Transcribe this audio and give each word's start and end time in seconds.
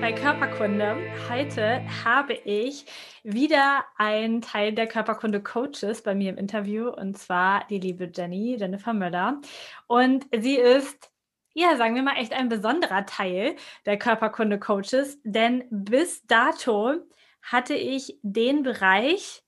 bei 0.00 0.12
Körperkunde. 0.14 0.96
Heute 1.28 1.82
habe 2.04 2.32
ich 2.32 2.86
wieder 3.22 3.84
einen 3.98 4.40
Teil 4.40 4.72
der 4.72 4.86
Körperkunde 4.86 5.42
Coaches 5.42 6.02
bei 6.02 6.14
mir 6.14 6.30
im 6.30 6.38
Interview 6.38 6.88
und 6.88 7.18
zwar 7.18 7.66
die 7.68 7.78
liebe 7.78 8.10
Jenny, 8.14 8.56
Jennifer 8.58 8.94
Möller. 8.94 9.42
Und 9.88 10.24
sie 10.34 10.56
ist, 10.56 11.10
ja, 11.52 11.76
sagen 11.76 11.94
wir 11.96 12.02
mal, 12.02 12.16
echt 12.16 12.32
ein 12.32 12.48
besonderer 12.48 13.04
Teil 13.04 13.56
der 13.84 13.98
Körperkunde 13.98 14.58
Coaches, 14.58 15.18
denn 15.22 15.64
bis 15.70 16.26
dato 16.26 16.94
hatte 17.42 17.74
ich 17.74 18.18
den 18.22 18.62
Bereich, 18.62 19.42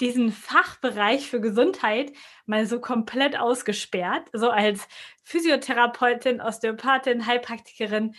diesen 0.00 0.32
Fachbereich 0.32 1.30
für 1.30 1.40
Gesundheit 1.40 2.12
mal 2.44 2.66
so 2.66 2.80
komplett 2.80 3.38
ausgesperrt. 3.38 4.28
So 4.32 4.50
als 4.50 4.88
Physiotherapeutin, 5.22 6.40
Osteopathin, 6.40 7.24
Heilpraktikerin 7.24 8.16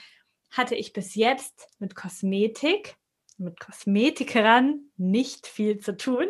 hatte 0.54 0.76
ich 0.76 0.94
bis 0.94 1.16
jetzt 1.16 1.68
mit 1.80 1.96
Kosmetik, 1.96 2.96
mit 3.40 3.60
Kosmetikern 3.60 4.92
nicht 4.96 5.48
viel 5.48 5.80
zu 5.80 5.98
tun, 5.98 6.28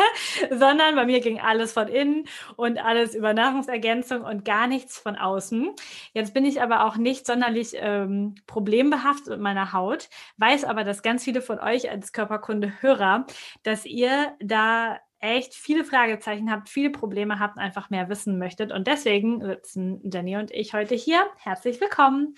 sondern 0.50 0.96
bei 0.96 1.04
mir 1.04 1.20
ging 1.20 1.38
alles 1.38 1.74
von 1.74 1.88
innen 1.88 2.26
und 2.56 2.78
alles 2.78 3.14
über 3.14 3.34
Nahrungsergänzung 3.34 4.22
und 4.22 4.46
gar 4.46 4.66
nichts 4.66 4.98
von 4.98 5.16
außen. 5.16 5.70
Jetzt 6.14 6.32
bin 6.32 6.46
ich 6.46 6.62
aber 6.62 6.86
auch 6.86 6.96
nicht 6.96 7.26
sonderlich 7.26 7.72
ähm, 7.74 8.34
problembehaftet 8.46 9.28
mit 9.28 9.40
meiner 9.40 9.74
Haut, 9.74 10.08
weiß 10.38 10.64
aber, 10.64 10.84
dass 10.84 11.02
ganz 11.02 11.22
viele 11.22 11.42
von 11.42 11.60
euch 11.60 11.90
als 11.90 12.12
Körperkunde-Hörer, 12.12 13.26
dass 13.62 13.84
ihr 13.84 14.34
da 14.40 14.98
echt 15.20 15.54
viele 15.54 15.84
Fragezeichen 15.84 16.50
habt, 16.50 16.70
viele 16.70 16.90
Probleme 16.90 17.38
habt, 17.38 17.58
einfach 17.58 17.90
mehr 17.90 18.08
wissen 18.08 18.38
möchtet. 18.38 18.72
Und 18.72 18.86
deswegen 18.86 19.44
sitzen 19.44 20.00
Jenny 20.10 20.36
und 20.36 20.50
ich 20.52 20.72
heute 20.72 20.94
hier. 20.94 21.26
Herzlich 21.36 21.80
willkommen. 21.80 22.34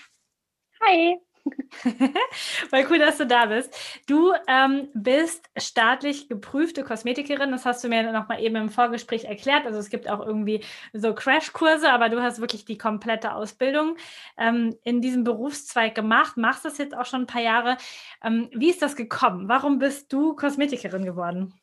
Hi. 0.81 1.19
Voll 2.71 2.87
cool, 2.91 2.99
dass 2.99 3.19
du 3.19 3.27
da 3.27 3.47
bist. 3.47 3.75
Du 4.07 4.33
ähm, 4.47 4.89
bist 4.95 5.49
staatlich 5.57 6.29
geprüfte 6.29 6.85
Kosmetikerin. 6.85 7.51
Das 7.51 7.65
hast 7.65 7.83
du 7.83 7.89
mir 7.89 8.13
noch 8.13 8.29
mal 8.29 8.41
eben 8.41 8.57
im 8.57 8.69
Vorgespräch 8.69 9.25
erklärt. 9.25 9.67
Also 9.67 9.79
es 9.79 9.91
gibt 9.91 10.09
auch 10.09 10.21
irgendwie 10.25 10.63
so 10.93 11.15
Crashkurse, 11.15 11.91
aber 11.91 12.09
du 12.09 12.23
hast 12.23 12.41
wirklich 12.41 12.65
die 12.65 12.79
komplette 12.79 13.35
Ausbildung 13.35 13.97
ähm, 14.39 14.77
in 14.85 15.01
diesem 15.01 15.25
Berufszweig 15.25 15.95
gemacht. 15.95 16.37
Machst 16.37 16.65
das 16.65 16.79
jetzt 16.79 16.97
auch 16.97 17.07
schon 17.07 17.23
ein 17.23 17.27
paar 17.27 17.43
Jahre. 17.43 17.77
Ähm, 18.23 18.51
wie 18.53 18.71
ist 18.71 18.83
das 18.83 18.97
gekommen? 18.97 19.49
Warum 19.49 19.79
bist 19.79 20.13
du 20.13 20.35
Kosmetikerin 20.35 21.05
geworden? 21.05 21.55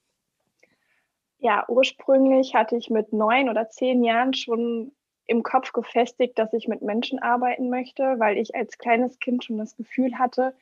Ja, 1.40 1.66
ursprünglich 1.68 2.56
hatte 2.56 2.76
ich 2.76 2.90
mit 2.90 3.14
neun 3.14 3.50
oder 3.50 3.70
zehn 3.70 4.04
Jahren 4.04 4.34
schon 4.34 4.92
im 5.28 5.44
Kopf 5.44 5.74
gefestigt, 5.74 6.40
dass 6.40 6.54
ich 6.54 6.68
mit 6.68 6.82
Menschen 6.82 7.20
arbeiten 7.20 7.70
möchte, 7.70 8.18
weil 8.18 8.38
ich 8.38 8.56
als 8.56 8.78
kleines 8.78 9.20
Kind 9.20 9.44
schon 9.44 9.58
das 9.58 9.76
Gefühl 9.76 10.18
hatte, 10.18 10.56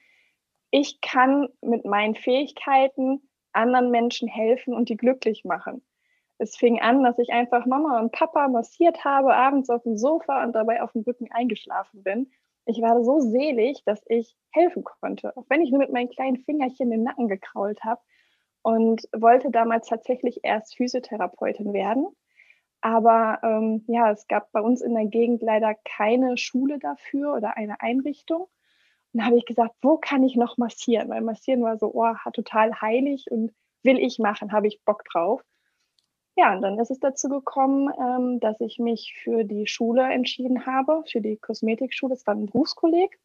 ich 0.71 0.99
kann 1.01 1.47
mit 1.61 1.85
meinen 1.85 2.15
Fähigkeiten 2.15 3.29
anderen 3.53 3.91
Menschen 3.91 4.27
helfen 4.27 4.73
und 4.73 4.89
die 4.89 4.97
glücklich 4.97 5.45
machen. 5.45 5.85
Es 6.37 6.57
fing 6.57 6.81
an, 6.81 7.03
dass 7.03 7.17
ich 7.17 7.29
einfach 7.29 7.65
Mama 7.65 7.99
und 7.99 8.11
Papa 8.11 8.49
massiert 8.49 9.05
habe, 9.05 9.33
abends 9.33 9.69
auf 9.69 9.83
dem 9.83 9.97
Sofa 9.97 10.43
und 10.43 10.53
dabei 10.53 10.81
auf 10.81 10.91
dem 10.91 11.03
Rücken 11.03 11.31
eingeschlafen 11.31 12.03
bin. 12.03 12.31
Ich 12.65 12.81
war 12.81 13.01
so 13.03 13.19
selig, 13.19 13.83
dass 13.85 14.01
ich 14.07 14.35
helfen 14.51 14.83
konnte, 14.83 15.37
auch 15.37 15.45
wenn 15.47 15.61
ich 15.61 15.69
nur 15.69 15.79
mit 15.79 15.93
meinen 15.93 16.09
kleinen 16.09 16.37
Fingerchen 16.37 16.89
den 16.89 17.03
Nacken 17.03 17.29
gekrault 17.29 17.83
habe 17.83 18.01
und 18.63 19.07
wollte 19.15 19.51
damals 19.51 19.87
tatsächlich 19.87 20.39
erst 20.43 20.75
Physiotherapeutin 20.75 21.71
werden 21.71 22.07
aber 22.85 23.40
ähm, 23.41 23.84
ja, 23.88 24.12
es 24.12 24.28
gab 24.28 24.51
bei 24.51 24.62
uns 24.62 24.81
in 24.81 24.94
der 24.94 25.07
Gegend 25.07 25.41
leider 25.41 25.73
keine 25.73 26.38
Schule 26.38 26.78
dafür 26.78 27.34
oder 27.34 27.57
eine 27.57 27.81
Einrichtung. 27.81 28.41
Und 28.41 29.22
da 29.22 29.23
habe 29.23 29.38
ich 29.38 29.46
gesagt, 29.47 29.73
wo 29.81 29.97
kann 29.97 30.22
ich 30.22 30.35
noch 30.35 30.59
massieren? 30.59 31.09
Weil 31.09 31.22
massieren 31.22 31.63
war 31.63 31.79
so, 31.79 31.90
oh, 31.95 32.13
total 32.31 32.79
heilig 32.81 33.25
und 33.31 33.56
will 33.81 33.97
ich 33.97 34.19
machen, 34.19 34.51
habe 34.51 34.68
ich 34.68 34.84
Bock 34.85 35.03
drauf. 35.06 35.41
Ja, 36.35 36.53
und 36.53 36.62
dann 36.62 36.78
ist 36.78 36.91
es 36.91 37.00
dazu 37.00 37.28
gekommen, 37.28 37.91
ähm, 38.00 38.40
dass 38.40 38.62
ich 38.62 38.78
mich 38.78 39.16
für 39.24 39.45
die 39.45 39.66
Schule 39.66 40.03
entschieden 40.03 40.68
habe, 40.68 41.01
für 41.12 41.22
die 41.22 41.38
Kosmetikschule. 41.38 42.13
Es 42.13 42.28
war 42.28 42.35
ein 42.35 42.45
Berufskolleg. 42.45 43.18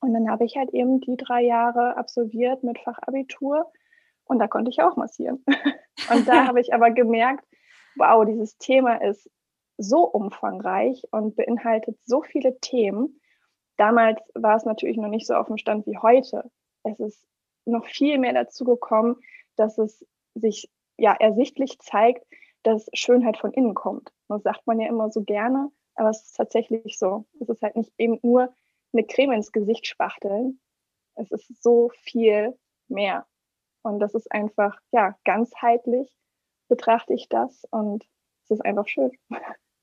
Und 0.00 0.14
dann 0.14 0.28
habe 0.28 0.46
ich 0.46 0.56
halt 0.56 0.70
eben 0.70 1.00
die 1.00 1.16
drei 1.16 1.42
Jahre 1.42 1.96
absolviert 1.96 2.64
mit 2.64 2.80
Fachabitur. 2.80 3.70
Und 4.24 4.40
da 4.40 4.48
konnte 4.48 4.72
ich 4.72 4.82
auch 4.82 4.96
massieren. 4.96 5.44
Und 6.10 6.26
da 6.26 6.48
habe 6.48 6.60
ich 6.60 6.74
aber 6.74 6.90
gemerkt, 6.90 7.44
wow, 7.96 8.24
dieses 8.24 8.56
Thema 8.58 8.96
ist 8.96 9.30
so 9.76 10.04
umfangreich 10.04 11.02
und 11.10 11.36
beinhaltet 11.36 11.98
so 12.04 12.22
viele 12.22 12.58
Themen. 12.60 13.20
Damals 13.76 14.20
war 14.34 14.56
es 14.56 14.64
natürlich 14.64 14.96
noch 14.96 15.08
nicht 15.08 15.26
so 15.26 15.34
auf 15.34 15.48
dem 15.48 15.58
Stand 15.58 15.86
wie 15.86 15.98
heute. 15.98 16.50
Es 16.84 17.00
ist 17.00 17.26
noch 17.64 17.84
viel 17.86 18.18
mehr 18.18 18.32
dazu 18.32 18.64
gekommen, 18.64 19.16
dass 19.56 19.78
es 19.78 20.06
sich 20.34 20.70
ja 20.96 21.12
ersichtlich 21.12 21.78
zeigt, 21.80 22.24
dass 22.62 22.88
Schönheit 22.94 23.36
von 23.36 23.52
innen 23.52 23.74
kommt. 23.74 24.12
Das 24.28 24.42
sagt 24.42 24.66
man 24.66 24.80
ja 24.80 24.88
immer 24.88 25.10
so 25.10 25.22
gerne, 25.22 25.70
aber 25.96 26.10
es 26.10 26.24
ist 26.24 26.36
tatsächlich 26.36 26.98
so. 26.98 27.24
Es 27.40 27.48
ist 27.48 27.62
halt 27.62 27.76
nicht 27.76 27.92
eben 27.98 28.18
nur 28.22 28.54
eine 28.92 29.04
Creme 29.04 29.32
ins 29.32 29.52
Gesicht 29.52 29.86
spachteln. 29.86 30.60
Es 31.16 31.30
ist 31.30 31.62
so 31.62 31.90
viel 32.02 32.56
mehr. 32.88 33.26
Und 33.82 33.98
das 34.00 34.14
ist 34.14 34.30
einfach, 34.32 34.78
ja, 34.92 35.16
ganzheitlich 35.24 36.16
betrachte 36.68 37.14
ich 37.14 37.28
das 37.28 37.64
und 37.70 38.04
es 38.44 38.50
ist 38.50 38.64
einfach 38.64 38.86
schön. 38.86 39.10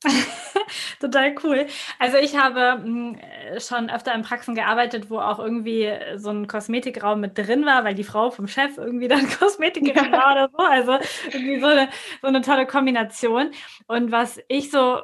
Total 1.00 1.36
cool. 1.44 1.68
Also 2.00 2.18
ich 2.18 2.36
habe 2.36 2.84
hm, 2.84 3.20
schon 3.60 3.90
öfter 3.90 4.14
in 4.14 4.24
Praxen 4.24 4.56
gearbeitet, 4.56 5.10
wo 5.10 5.20
auch 5.20 5.40
irgendwie 5.40 5.92
so 6.16 6.30
ein 6.30 6.48
Kosmetikraum 6.48 7.20
mit 7.20 7.38
drin 7.38 7.66
war, 7.66 7.84
weil 7.84 7.96
die 7.96 8.04
Frau 8.04 8.32
vom 8.32 8.48
Chef 8.48 8.78
irgendwie 8.78 9.08
dann 9.08 9.28
Kosmetikerin 9.40 10.12
war 10.12 10.32
oder 10.32 10.50
so. 10.50 10.58
Also 10.58 10.98
irgendwie 11.32 11.60
so 11.60 11.68
eine, 11.68 11.90
so 12.22 12.28
eine 12.28 12.42
tolle 12.42 12.66
Kombination. 12.66 13.52
Und 13.88 14.12
was 14.12 14.40
ich 14.48 14.72
so 14.72 15.02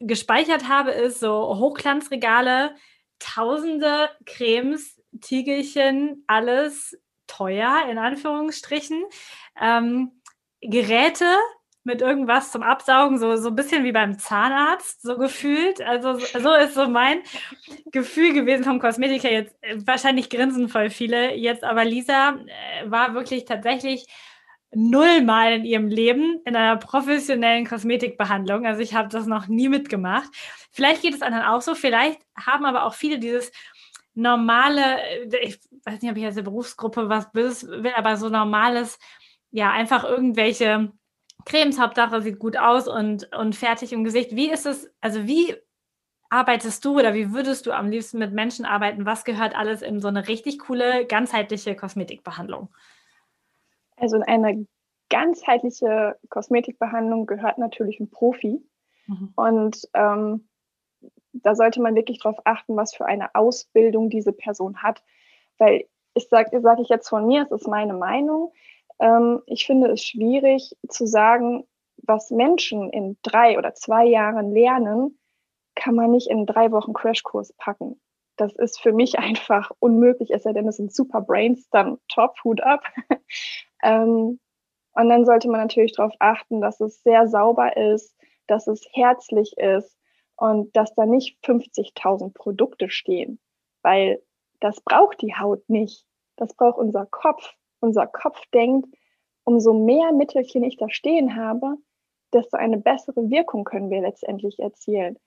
gespeichert 0.00 0.68
habe, 0.68 0.90
ist 0.90 1.20
so 1.20 1.58
Hochglanzregale, 1.58 2.74
tausende 3.18 4.08
Cremes, 4.26 5.00
Tiegelchen, 5.20 6.24
alles 6.26 6.98
teuer 7.26 7.86
in 7.90 7.98
Anführungsstrichen. 7.98 9.04
Ähm, 9.60 10.19
Geräte 10.60 11.26
mit 11.82 12.02
irgendwas 12.02 12.52
zum 12.52 12.62
Absaugen, 12.62 13.18
so, 13.18 13.36
so 13.36 13.48
ein 13.48 13.56
bisschen 13.56 13.84
wie 13.84 13.92
beim 13.92 14.18
Zahnarzt, 14.18 15.00
so 15.02 15.16
gefühlt. 15.16 15.80
Also 15.80 16.18
so 16.18 16.54
ist 16.54 16.74
so 16.74 16.88
mein 16.88 17.20
Gefühl 17.90 18.34
gewesen 18.34 18.64
vom 18.64 18.80
Kosmetiker. 18.80 19.30
Jetzt 19.30 19.54
äh, 19.62 19.76
wahrscheinlich 19.86 20.28
grinsen 20.28 20.68
voll 20.68 20.90
viele. 20.90 21.34
Jetzt 21.34 21.64
aber 21.64 21.84
Lisa 21.84 22.32
äh, 22.34 22.90
war 22.90 23.14
wirklich 23.14 23.46
tatsächlich 23.46 24.06
nullmal 24.72 25.54
in 25.54 25.64
ihrem 25.64 25.88
Leben 25.88 26.40
in 26.44 26.54
einer 26.54 26.76
professionellen 26.76 27.66
Kosmetikbehandlung. 27.66 28.66
Also 28.66 28.82
ich 28.82 28.94
habe 28.94 29.08
das 29.08 29.26
noch 29.26 29.48
nie 29.48 29.68
mitgemacht. 29.68 30.30
Vielleicht 30.70 31.02
geht 31.02 31.14
es 31.14 31.22
anderen 31.22 31.46
auch 31.46 31.62
so. 31.62 31.74
Vielleicht 31.74 32.20
haben 32.36 32.66
aber 32.66 32.84
auch 32.84 32.94
viele 32.94 33.18
dieses 33.18 33.50
normale, 34.14 35.00
äh, 35.02 35.38
ich 35.42 35.58
weiß 35.84 36.02
nicht, 36.02 36.10
ob 36.10 36.18
ich 36.18 36.26
als 36.26 36.36
Berufsgruppe 36.36 37.08
was 37.08 37.32
will, 37.32 37.92
aber 37.96 38.18
so 38.18 38.28
normales 38.28 38.98
ja, 39.50 39.70
einfach 39.70 40.04
irgendwelche 40.04 40.92
Cremes, 41.44 41.80
Hauptsache 41.80 42.20
sieht 42.22 42.38
gut 42.38 42.56
aus 42.56 42.86
und, 42.88 43.34
und 43.36 43.56
fertig 43.56 43.92
im 43.92 44.04
Gesicht. 44.04 44.36
Wie 44.36 44.50
ist 44.50 44.66
es, 44.66 44.92
also 45.00 45.26
wie 45.26 45.56
arbeitest 46.28 46.84
du 46.84 46.98
oder 46.98 47.14
wie 47.14 47.32
würdest 47.32 47.66
du 47.66 47.72
am 47.72 47.90
liebsten 47.90 48.18
mit 48.18 48.32
Menschen 48.32 48.64
arbeiten? 48.64 49.06
Was 49.06 49.24
gehört 49.24 49.56
alles 49.56 49.82
in 49.82 50.00
so 50.00 50.08
eine 50.08 50.28
richtig 50.28 50.60
coole, 50.60 51.06
ganzheitliche 51.06 51.74
Kosmetikbehandlung? 51.74 52.68
Also 53.96 54.16
in 54.16 54.22
eine 54.22 54.66
ganzheitliche 55.08 56.16
Kosmetikbehandlung 56.28 57.26
gehört 57.26 57.58
natürlich 57.58 58.00
ein 58.00 58.10
Profi. 58.10 58.64
Mhm. 59.06 59.32
Und 59.34 59.88
ähm, 59.94 60.48
da 61.32 61.54
sollte 61.54 61.82
man 61.82 61.94
wirklich 61.94 62.20
darauf 62.20 62.38
achten, 62.44 62.76
was 62.76 62.94
für 62.94 63.06
eine 63.06 63.34
Ausbildung 63.34 64.08
diese 64.08 64.32
Person 64.32 64.82
hat. 64.82 65.02
Weil 65.58 65.86
ich 66.14 66.28
sage 66.28 66.60
sag 66.60 66.78
ich 66.78 66.88
jetzt 66.88 67.08
von 67.08 67.26
mir, 67.26 67.42
es 67.42 67.50
ist 67.50 67.68
meine 67.68 67.94
Meinung. 67.94 68.52
Ähm, 69.00 69.42
ich 69.46 69.66
finde 69.66 69.90
es 69.90 70.04
schwierig 70.04 70.76
zu 70.88 71.06
sagen, 71.06 71.66
was 72.02 72.30
Menschen 72.30 72.90
in 72.90 73.18
drei 73.22 73.58
oder 73.58 73.74
zwei 73.74 74.04
Jahren 74.04 74.52
lernen, 74.52 75.18
kann 75.74 75.94
man 75.94 76.10
nicht 76.10 76.28
in 76.28 76.46
drei 76.46 76.70
Wochen 76.72 76.92
Crashkurs 76.92 77.52
packen. 77.54 78.00
Das 78.36 78.54
ist 78.56 78.80
für 78.80 78.92
mich 78.92 79.18
einfach 79.18 79.70
unmöglich, 79.78 80.30
es 80.30 80.42
sei 80.44 80.52
denn, 80.52 80.68
es 80.68 80.76
sind 80.76 80.94
super 80.94 81.20
Brains, 81.20 81.68
dann 81.70 81.98
top, 82.08 82.36
Hut 82.44 82.62
ab. 82.62 82.84
ähm, 83.82 84.38
und 84.92 85.08
dann 85.08 85.24
sollte 85.24 85.48
man 85.48 85.60
natürlich 85.60 85.92
darauf 85.92 86.14
achten, 86.18 86.60
dass 86.60 86.80
es 86.80 87.02
sehr 87.02 87.28
sauber 87.28 87.76
ist, 87.76 88.14
dass 88.46 88.66
es 88.66 88.84
herzlich 88.92 89.56
ist 89.56 89.96
und 90.36 90.74
dass 90.76 90.94
da 90.94 91.06
nicht 91.06 91.38
50.000 91.44 92.34
Produkte 92.34 92.90
stehen, 92.90 93.38
weil 93.82 94.22
das 94.58 94.80
braucht 94.80 95.22
die 95.22 95.34
Haut 95.34 95.68
nicht. 95.68 96.04
Das 96.36 96.54
braucht 96.54 96.78
unser 96.78 97.06
Kopf. 97.06 97.54
Unser 97.80 98.06
Kopf 98.06 98.40
denkt, 98.52 98.88
umso 99.44 99.72
mehr 99.72 100.12
Mittelchen 100.12 100.62
ich 100.62 100.76
da 100.76 100.88
stehen 100.88 101.36
habe, 101.36 101.76
desto 102.32 102.56
eine 102.56 102.78
bessere 102.78 103.30
Wirkung 103.30 103.64
können 103.64 103.90
wir 103.90 104.00
letztendlich 104.00 104.58
erzielen. 104.60 105.18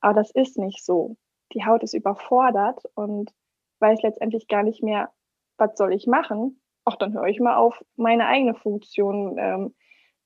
Aber 0.00 0.14
das 0.14 0.30
ist 0.30 0.58
nicht 0.58 0.84
so. 0.84 1.16
Die 1.52 1.64
Haut 1.64 1.82
ist 1.82 1.94
überfordert 1.94 2.82
und 2.94 3.32
weiß 3.80 4.02
letztendlich 4.02 4.48
gar 4.48 4.62
nicht 4.62 4.82
mehr, 4.82 5.10
was 5.58 5.76
soll 5.76 5.92
ich 5.92 6.06
machen. 6.06 6.60
Ach, 6.84 6.96
dann 6.96 7.12
höre 7.12 7.26
ich 7.26 7.40
mal 7.40 7.56
auf, 7.56 7.84
meine 7.96 8.26
eigene 8.26 8.54
Funktion 8.54 9.36
ähm, 9.38 9.74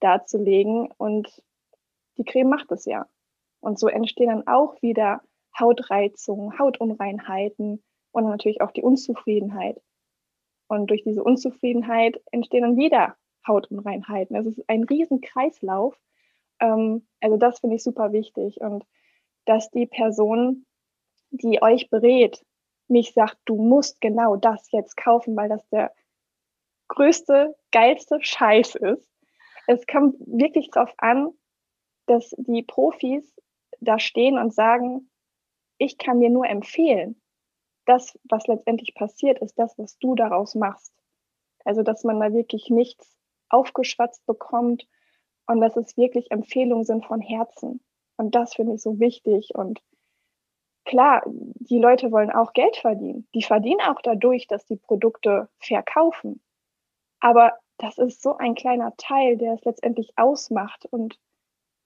darzulegen. 0.00 0.92
Und 0.96 1.42
die 2.16 2.24
Creme 2.24 2.48
macht 2.48 2.70
es 2.72 2.84
ja. 2.84 3.06
Und 3.60 3.78
so 3.78 3.88
entstehen 3.88 4.28
dann 4.28 4.46
auch 4.46 4.80
wieder 4.82 5.22
Hautreizungen, 5.58 6.58
Hautunreinheiten 6.58 7.82
und 8.12 8.24
natürlich 8.24 8.60
auch 8.60 8.70
die 8.70 8.82
Unzufriedenheit. 8.82 9.80
Und 10.66 10.88
durch 10.88 11.02
diese 11.04 11.22
Unzufriedenheit 11.22 12.20
entstehen 12.32 12.62
dann 12.62 12.76
wieder 12.76 13.16
Hautunreinheiten. 13.46 14.36
Es 14.36 14.46
ist 14.46 14.68
ein 14.68 14.84
riesen 14.84 15.20
Kreislauf. 15.20 15.96
Ähm, 16.60 17.06
also 17.20 17.36
das 17.36 17.60
finde 17.60 17.76
ich 17.76 17.82
super 17.82 18.12
wichtig. 18.12 18.60
Und 18.60 18.84
dass 19.44 19.70
die 19.70 19.86
Person, 19.86 20.66
die 21.30 21.60
euch 21.62 21.90
berät, 21.90 22.44
nicht 22.88 23.14
sagt, 23.14 23.38
du 23.44 23.56
musst 23.56 24.00
genau 24.00 24.36
das 24.36 24.70
jetzt 24.72 24.96
kaufen, 24.96 25.36
weil 25.36 25.48
das 25.48 25.66
der 25.68 25.92
größte, 26.88 27.54
geilste 27.72 28.18
Scheiß 28.20 28.74
ist. 28.76 29.10
Es 29.66 29.86
kommt 29.86 30.16
wirklich 30.20 30.70
darauf 30.70 30.92
an, 30.98 31.30
dass 32.06 32.34
die 32.36 32.62
Profis 32.62 33.34
da 33.80 33.98
stehen 33.98 34.38
und 34.38 34.54
sagen, 34.54 35.10
ich 35.78 35.98
kann 35.98 36.20
dir 36.20 36.30
nur 36.30 36.46
empfehlen. 36.46 37.20
Das, 37.86 38.18
was 38.24 38.46
letztendlich 38.46 38.94
passiert, 38.94 39.38
ist 39.40 39.58
das, 39.58 39.78
was 39.78 39.98
du 39.98 40.14
daraus 40.14 40.54
machst. 40.54 40.92
Also, 41.64 41.82
dass 41.82 42.04
man 42.04 42.20
da 42.20 42.32
wirklich 42.32 42.70
nichts 42.70 43.16
aufgeschwatzt 43.48 44.24
bekommt 44.26 44.86
und 45.46 45.60
dass 45.60 45.76
es 45.76 45.96
wirklich 45.96 46.30
Empfehlungen 46.30 46.84
sind 46.84 47.04
von 47.04 47.20
Herzen. 47.20 47.80
Und 48.16 48.34
das 48.34 48.54
finde 48.54 48.74
ich 48.74 48.82
so 48.82 48.98
wichtig. 49.00 49.54
Und 49.54 49.82
klar, 50.84 51.22
die 51.26 51.78
Leute 51.78 52.12
wollen 52.12 52.30
auch 52.30 52.52
Geld 52.52 52.76
verdienen. 52.76 53.26
Die 53.34 53.42
verdienen 53.42 53.80
auch 53.80 54.00
dadurch, 54.02 54.46
dass 54.46 54.64
die 54.66 54.76
Produkte 54.76 55.48
verkaufen. 55.58 56.42
Aber 57.20 57.58
das 57.78 57.98
ist 57.98 58.22
so 58.22 58.36
ein 58.36 58.54
kleiner 58.54 58.94
Teil, 58.96 59.36
der 59.36 59.54
es 59.54 59.64
letztendlich 59.64 60.12
ausmacht. 60.16 60.86
Und 60.86 61.18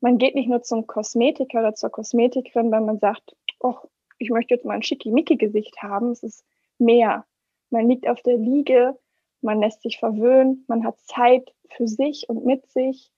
man 0.01 0.19
geht 0.19 0.35
nicht 0.35 0.49
nur 0.49 0.63
zum 0.63 0.87
Kosmetiker 0.87 1.61
oder 1.61 1.75
zur 1.75 1.91
Kosmetikerin, 1.91 2.71
wenn 2.71 2.85
man 2.85 2.99
sagt, 2.99 3.37
oh, 3.61 3.77
ich 4.19 4.31
möchte 4.31 4.55
jetzt 4.55 4.65
mal 4.65 4.75
ein 4.75 4.83
schickimicki-Gesicht 4.83 5.83
haben. 5.83 6.11
Es 6.11 6.23
ist 6.23 6.45
mehr. 6.79 7.25
Man 7.71 7.89
liegt 7.89 8.09
auf 8.09 8.23
der 8.23 8.37
Liege, 8.37 8.99
man 9.41 9.61
lässt 9.61 9.83
sich 9.83 9.99
verwöhnen, 9.99 10.65
man 10.69 10.85
hat 10.85 10.99
Zeit 11.01 11.55
für 11.69 11.87
sich 11.87 12.29
und 12.29 12.45
mit 12.45 12.67
sich. 12.71 13.11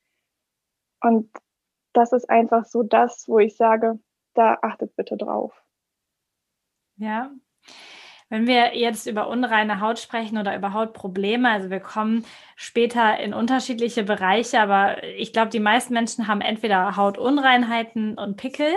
Und 1.01 1.31
das 1.93 2.13
ist 2.13 2.29
einfach 2.29 2.65
so 2.67 2.83
das, 2.83 3.29
wo 3.29 3.39
ich 3.39 3.57
sage, 3.57 3.99
da 4.35 4.59
achtet 4.63 4.95
bitte 4.97 5.17
drauf. 5.17 5.63
Ja. 6.97 7.31
Wenn 8.29 8.47
wir 8.47 8.77
jetzt 8.77 9.07
über 9.07 9.29
unreine 9.29 9.81
Haut 9.81 9.99
sprechen 9.99 10.39
oder 10.39 10.55
über 10.55 10.73
Hautprobleme, 10.73 11.51
also 11.51 11.69
wir 11.69 11.81
kommen 11.81 12.25
später 12.55 13.19
in 13.19 13.35
unterschiedliche 13.35 14.05
Bereiche, 14.05 14.61
aber 14.61 15.03
ich 15.03 15.33
glaube, 15.33 15.51
die 15.51 15.59
meisten 15.59 15.95
Menschen 15.95 16.29
haben 16.29 16.41
entweder 16.41 16.97
Hautunreinheiten 16.97 18.17
und 18.17 18.37
Pickel 18.37 18.73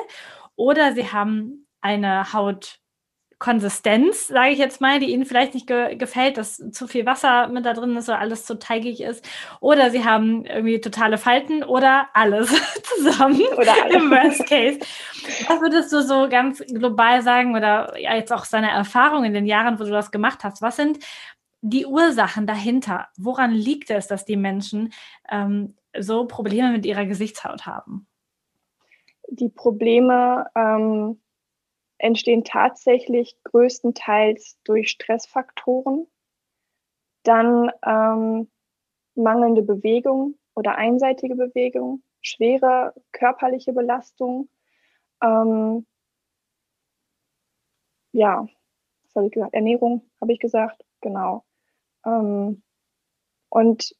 oder 0.55 0.93
sie 0.93 1.11
haben 1.11 1.62
eine 1.83 2.33
Haut 2.33 2.79
Konsistenz, 3.43 4.27
sage 4.27 4.51
ich 4.51 4.57
jetzt 4.57 4.79
mal, 4.79 4.99
die 4.99 5.11
ihnen 5.11 5.25
vielleicht 5.25 5.53
nicht 5.53 5.67
ge 5.67 5.97
gefällt, 5.97 6.37
dass 6.37 6.63
zu 6.71 6.87
viel 6.87 7.05
Wasser 7.05 7.49
mit 7.49 7.65
da 7.65 7.73
drin 7.73 7.97
ist 7.97 8.07
oder 8.07 8.19
alles 8.19 8.45
zu 8.45 8.57
teigig 8.57 9.01
ist. 9.01 9.27
Oder 9.59 9.91
sie 9.91 10.05
haben 10.05 10.45
irgendwie 10.45 10.79
totale 10.79 11.17
Falten 11.17 11.61
oder 11.61 12.07
alles 12.13 12.49
zusammen 12.83 13.41
oder 13.57 13.73
alles. 13.83 13.95
im 13.95 14.09
Worst 14.09 14.47
Case. 14.47 14.79
Was 15.49 15.59
würdest 15.59 15.91
du 15.91 16.01
so 16.01 16.29
ganz 16.29 16.59
global 16.59 17.21
sagen 17.21 17.53
oder 17.53 17.99
jetzt 17.99 18.31
auch 18.31 18.45
seine 18.45 18.71
Erfahrung 18.71 19.25
in 19.25 19.33
den 19.33 19.45
Jahren, 19.45 19.77
wo 19.77 19.83
du 19.83 19.91
das 19.91 20.11
gemacht 20.11 20.45
hast? 20.45 20.61
Was 20.61 20.77
sind 20.77 20.99
die 21.59 21.85
Ursachen 21.85 22.47
dahinter? 22.47 23.09
Woran 23.17 23.51
liegt 23.51 23.89
es, 23.89 24.07
dass 24.07 24.23
die 24.23 24.37
Menschen 24.37 24.93
ähm, 25.29 25.75
so 25.99 26.27
Probleme 26.27 26.71
mit 26.71 26.85
ihrer 26.85 27.05
Gesichtshaut 27.05 27.65
haben? 27.65 28.07
Die 29.27 29.49
Probleme 29.49 30.45
ähm 30.55 31.19
entstehen 32.03 32.43
tatsächlich 32.43 33.37
größtenteils 33.45 34.59
durch 34.65 34.89
Stressfaktoren, 34.89 36.05
dann 37.23 37.71
ähm, 37.85 38.51
mangelnde 39.15 39.61
Bewegung 39.61 40.37
oder 40.53 40.75
einseitige 40.75 41.35
Bewegung, 41.35 42.03
schwere 42.21 42.93
körperliche 43.13 43.71
Belastung, 43.71 44.49
ähm, 45.23 45.85
ja, 48.11 48.45
was 49.05 49.15
habe 49.15 49.27
ich 49.27 49.31
gesagt? 49.31 49.53
Ernährung, 49.53 50.05
habe 50.19 50.33
ich 50.33 50.39
gesagt, 50.39 50.83
genau. 50.99 51.45
Ähm, 52.05 52.63
und 53.47 53.95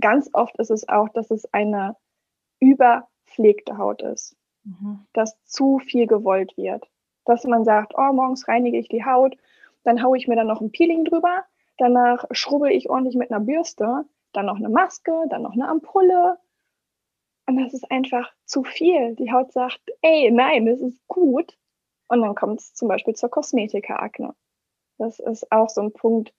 ganz 0.00 0.28
oft 0.32 0.58
ist 0.58 0.70
es 0.70 0.88
auch, 0.88 1.08
dass 1.10 1.30
es 1.30 1.46
eine 1.52 1.96
überpflegte 2.58 3.78
Haut 3.78 4.02
ist, 4.02 4.36
mhm. 4.64 5.06
dass 5.12 5.40
zu 5.44 5.78
viel 5.78 6.08
gewollt 6.08 6.56
wird 6.56 6.89
dass 7.24 7.44
man 7.44 7.64
sagt, 7.64 7.94
oh, 7.96 8.12
morgens 8.12 8.48
reinige 8.48 8.78
ich 8.78 8.88
die 8.88 9.04
Haut, 9.04 9.36
dann 9.84 10.02
haue 10.02 10.16
ich 10.18 10.28
mir 10.28 10.36
dann 10.36 10.46
noch 10.46 10.60
ein 10.60 10.72
Peeling 10.72 11.04
drüber, 11.04 11.44
danach 11.78 12.24
schrubbel 12.32 12.70
ich 12.72 12.90
ordentlich 12.90 13.16
mit 13.16 13.30
einer 13.30 13.40
Bürste, 13.40 14.04
dann 14.32 14.46
noch 14.46 14.56
eine 14.56 14.68
Maske, 14.68 15.12
dann 15.28 15.42
noch 15.42 15.52
eine 15.52 15.68
Ampulle. 15.68 16.38
Und 17.46 17.56
das 17.56 17.74
ist 17.74 17.90
einfach 17.90 18.32
zu 18.44 18.62
viel. 18.62 19.16
Die 19.16 19.32
Haut 19.32 19.52
sagt, 19.52 19.80
ey, 20.02 20.30
nein, 20.30 20.66
das 20.66 20.80
ist 20.80 21.06
gut. 21.08 21.56
Und 22.08 22.22
dann 22.22 22.34
kommt 22.34 22.60
es 22.60 22.74
zum 22.74 22.88
Beispiel 22.88 23.14
zur 23.14 23.28
Kosmetikerakne. 23.28 24.34
Das 24.98 25.18
ist 25.18 25.50
auch 25.50 25.68
so 25.68 25.80
ein 25.80 25.92
Punkt, 25.92 26.32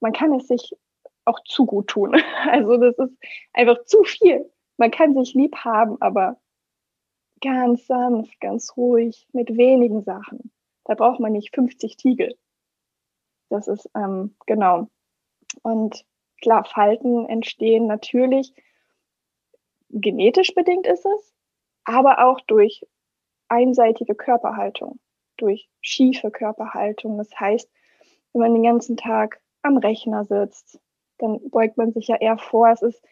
man 0.00 0.12
kann 0.12 0.34
es 0.34 0.46
sich 0.46 0.76
auch 1.24 1.40
zu 1.44 1.66
gut 1.66 1.88
tun. 1.88 2.14
Also 2.46 2.76
das 2.76 2.98
ist 2.98 3.16
einfach 3.52 3.84
zu 3.84 4.04
viel. 4.04 4.50
Man 4.76 4.90
kann 4.90 5.14
sich 5.14 5.34
lieb 5.34 5.56
haben, 5.56 6.00
aber 6.00 6.36
ganz 7.44 7.86
sanft, 7.86 8.40
ganz 8.40 8.76
ruhig, 8.76 9.28
mit 9.32 9.56
wenigen 9.56 10.02
Sachen. 10.02 10.50
Da 10.84 10.94
braucht 10.94 11.20
man 11.20 11.32
nicht 11.32 11.54
50 11.54 11.96
Tiegel. 11.96 12.34
Das 13.50 13.68
ist 13.68 13.88
ähm, 13.94 14.36
genau. 14.46 14.88
Und 15.62 16.04
klar, 16.40 16.64
Falten 16.64 17.26
entstehen 17.26 17.86
natürlich 17.86 18.52
genetisch 19.90 20.54
bedingt 20.54 20.86
ist 20.86 21.06
es, 21.06 21.34
aber 21.84 22.24
auch 22.26 22.40
durch 22.40 22.84
einseitige 23.48 24.14
Körperhaltung, 24.14 24.98
durch 25.36 25.68
schiefe 25.80 26.30
Körperhaltung. 26.30 27.18
Das 27.18 27.30
heißt, 27.38 27.70
wenn 28.32 28.40
man 28.40 28.54
den 28.54 28.64
ganzen 28.64 28.96
Tag 28.96 29.40
am 29.62 29.76
Rechner 29.76 30.24
sitzt, 30.24 30.80
dann 31.18 31.38
beugt 31.50 31.76
man 31.76 31.92
sich 31.92 32.08
ja 32.08 32.16
eher 32.16 32.38
vor. 32.38 32.68
Es 32.68 32.82
ist 32.82 33.04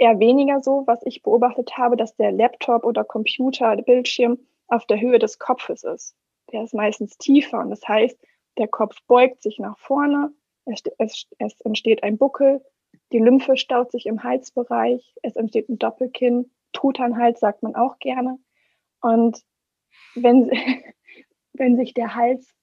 eher 0.00 0.18
weniger 0.18 0.60
so, 0.60 0.84
was 0.86 1.00
ich 1.04 1.22
beobachtet 1.22 1.76
habe, 1.76 1.96
dass 1.96 2.16
der 2.16 2.32
Laptop 2.32 2.84
oder 2.84 3.04
Computer, 3.04 3.76
der 3.76 3.82
Bildschirm 3.82 4.38
auf 4.66 4.86
der 4.86 5.00
Höhe 5.00 5.18
des 5.18 5.38
Kopfes 5.38 5.84
ist. 5.84 6.16
Der 6.52 6.64
ist 6.64 6.74
meistens 6.74 7.18
tiefer 7.18 7.60
und 7.60 7.70
das 7.70 7.86
heißt, 7.86 8.18
der 8.58 8.66
Kopf 8.66 8.96
beugt 9.06 9.42
sich 9.42 9.58
nach 9.58 9.78
vorne, 9.78 10.32
es, 10.64 10.82
es, 10.98 11.26
es 11.38 11.60
entsteht 11.60 12.02
ein 12.02 12.18
Buckel, 12.18 12.64
die 13.12 13.18
Lymphe 13.18 13.56
staut 13.56 13.92
sich 13.92 14.06
im 14.06 14.22
Halsbereich, 14.22 15.14
es 15.22 15.36
entsteht 15.36 15.68
ein 15.68 15.78
Doppelkinn, 15.78 16.50
Tutanhals 16.72 17.40
sagt 17.40 17.62
man 17.62 17.74
auch 17.74 17.98
gerne. 17.98 18.38
Und 19.02 19.44
wenn, 20.14 20.50
wenn 21.52 21.76
sich 21.76 21.92
der 21.94 22.14
Hals 22.14 22.54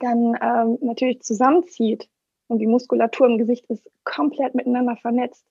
dann 0.00 0.38
ähm, 0.40 0.78
natürlich 0.82 1.22
zusammenzieht 1.22 2.08
und 2.46 2.58
die 2.60 2.66
Muskulatur 2.66 3.26
im 3.26 3.38
Gesicht 3.38 3.66
ist 3.66 3.90
komplett 4.04 4.54
miteinander 4.54 4.96
vernetzt, 4.96 5.44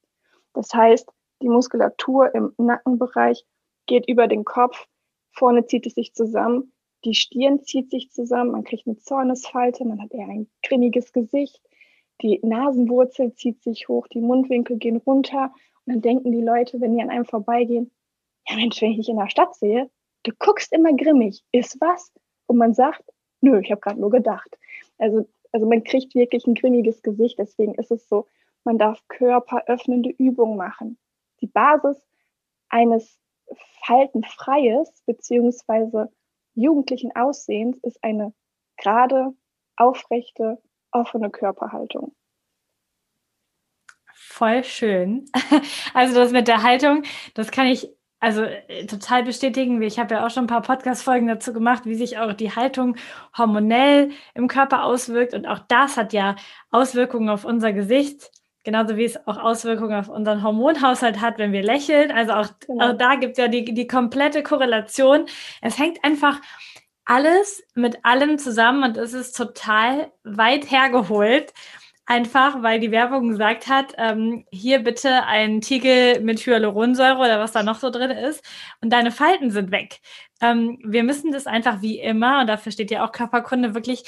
das 0.53 0.73
heißt, 0.73 1.09
die 1.41 1.49
Muskulatur 1.49 2.33
im 2.33 2.53
Nackenbereich 2.57 3.45
geht 3.85 4.07
über 4.07 4.27
den 4.27 4.45
Kopf, 4.45 4.87
vorne 5.31 5.65
zieht 5.65 5.85
es 5.85 5.95
sich 5.95 6.13
zusammen, 6.13 6.71
Die 7.05 7.15
Stirn 7.15 7.61
zieht 7.63 7.89
sich 7.89 8.11
zusammen, 8.11 8.51
man 8.51 8.63
kriegt 8.63 8.87
eine 8.87 8.97
Zornesfalte, 8.97 9.83
man 9.85 10.01
hat 10.01 10.13
eher 10.13 10.27
ein 10.27 10.49
grimmiges 10.65 11.11
Gesicht. 11.11 11.61
Die 12.21 12.39
Nasenwurzel 12.43 13.33
zieht 13.33 13.61
sich 13.61 13.87
hoch, 13.89 14.07
die 14.07 14.21
Mundwinkel 14.21 14.77
gehen 14.77 14.97
runter. 14.97 15.51
Und 15.85 15.93
dann 15.93 16.01
denken 16.01 16.31
die 16.31 16.41
Leute, 16.41 16.79
wenn 16.79 16.95
die 16.95 17.01
an 17.01 17.09
einem 17.09 17.25
vorbeigehen, 17.25 17.91
ja 18.47 18.55
Mensch, 18.55 18.81
wenn 18.81 18.91
ich 18.91 18.97
dich 18.97 19.09
in 19.09 19.17
der 19.17 19.29
Stadt 19.29 19.55
sehe, 19.55 19.89
du 20.23 20.31
guckst 20.39 20.71
immer 20.71 20.93
grimmig, 20.93 21.43
ist 21.51 21.79
was? 21.81 22.11
Und 22.45 22.57
man 22.57 22.73
sagt, 22.73 23.03
nö, 23.41 23.59
ich 23.59 23.71
habe 23.71 23.81
gerade 23.81 23.99
nur 23.99 24.11
gedacht. 24.11 24.57
Also, 24.97 25.27
also 25.51 25.67
man 25.67 25.83
kriegt 25.83 26.15
wirklich 26.15 26.47
ein 26.47 26.55
grimmiges 26.55 27.01
Gesicht, 27.01 27.37
deswegen 27.37 27.75
ist 27.75 27.91
es 27.91 28.07
so, 28.07 28.27
man 28.65 28.77
darf 28.77 28.99
körperöffnende 29.07 30.09
Übungen 30.09 30.57
machen. 30.57 30.97
Die 31.41 31.47
Basis 31.47 31.97
eines 32.69 33.19
faltenfreies 33.85 35.03
beziehungsweise 35.05 36.11
jugendlichen 36.55 37.15
Aussehens 37.15 37.77
ist 37.79 38.03
eine 38.03 38.33
gerade, 38.77 39.33
aufrechte, 39.75 40.61
offene 40.91 41.29
Körperhaltung. 41.29 42.15
Voll 44.13 44.63
schön. 44.63 45.25
Also 45.93 46.15
das 46.15 46.31
mit 46.31 46.47
der 46.47 46.63
Haltung, 46.63 47.03
das 47.35 47.51
kann 47.51 47.67
ich 47.67 47.95
also 48.19 48.43
äh, 48.43 48.85
total 48.85 49.23
bestätigen. 49.23 49.81
Ich 49.81 49.99
habe 49.99 50.15
ja 50.15 50.25
auch 50.25 50.29
schon 50.29 50.45
ein 50.45 50.47
paar 50.47 50.61
Podcast-Folgen 50.61 51.27
dazu 51.27 51.51
gemacht, 51.51 51.85
wie 51.85 51.95
sich 51.95 52.17
auch 52.19 52.31
die 52.31 52.55
Haltung 52.55 52.95
hormonell 53.37 54.11
im 54.33 54.47
Körper 54.47 54.85
auswirkt. 54.85 55.33
Und 55.33 55.45
auch 55.45 55.59
das 55.67 55.97
hat 55.97 56.13
ja 56.13 56.37
Auswirkungen 56.71 57.27
auf 57.27 57.43
unser 57.43 57.73
Gesicht. 57.73 58.31
Genauso 58.63 58.95
wie 58.95 59.03
es 59.03 59.27
auch 59.27 59.37
Auswirkungen 59.37 59.99
auf 59.99 60.07
unseren 60.07 60.41
Hormonhaushalt 60.41 61.19
hat, 61.19 61.37
wenn 61.37 61.51
wir 61.51 61.63
lächeln. 61.63 62.11
Also 62.11 62.33
auch, 62.33 62.47
genau. 62.65 62.91
auch 62.91 62.97
da 62.97 63.15
gibt 63.15 63.33
es 63.33 63.37
ja 63.37 63.47
die, 63.49 63.65
die 63.65 63.87
komplette 63.87 64.41
Korrelation. 64.41 65.25
Es 65.61 65.77
hängt 65.77 66.03
einfach 66.03 66.39
alles 67.05 67.61
mit 67.75 68.05
allem 68.05 68.37
zusammen 68.37 68.83
und 68.83 68.97
es 68.97 69.13
ist 69.13 69.35
total 69.35 70.11
weit 70.23 70.71
hergeholt. 70.71 71.53
Einfach, 72.05 72.61
weil 72.61 72.81
die 72.81 72.91
Werbung 72.91 73.29
gesagt 73.29 73.67
hat, 73.67 73.93
ähm, 73.97 74.45
hier 74.51 74.79
bitte 74.79 75.23
ein 75.23 75.61
Tiegel 75.61 76.19
mit 76.19 76.39
Hyaluronsäure 76.45 77.17
oder 77.17 77.39
was 77.39 77.53
da 77.53 77.63
noch 77.63 77.79
so 77.79 77.89
drin 77.89 78.11
ist 78.11 78.43
und 78.81 78.91
deine 78.91 79.11
Falten 79.11 79.51
sind 79.51 79.71
weg. 79.71 80.01
Ähm, 80.41 80.79
wir 80.83 81.03
müssen 81.03 81.31
das 81.31 81.47
einfach 81.47 81.81
wie 81.81 81.99
immer, 81.99 82.41
und 82.41 82.47
dafür 82.47 82.73
steht 82.73 82.91
ja 82.91 83.05
auch 83.05 83.13
Körperkunde, 83.13 83.73
wirklich 83.73 84.03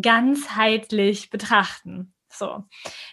ganzheitlich 0.00 1.30
betrachten. 1.30 2.12
So. 2.42 2.64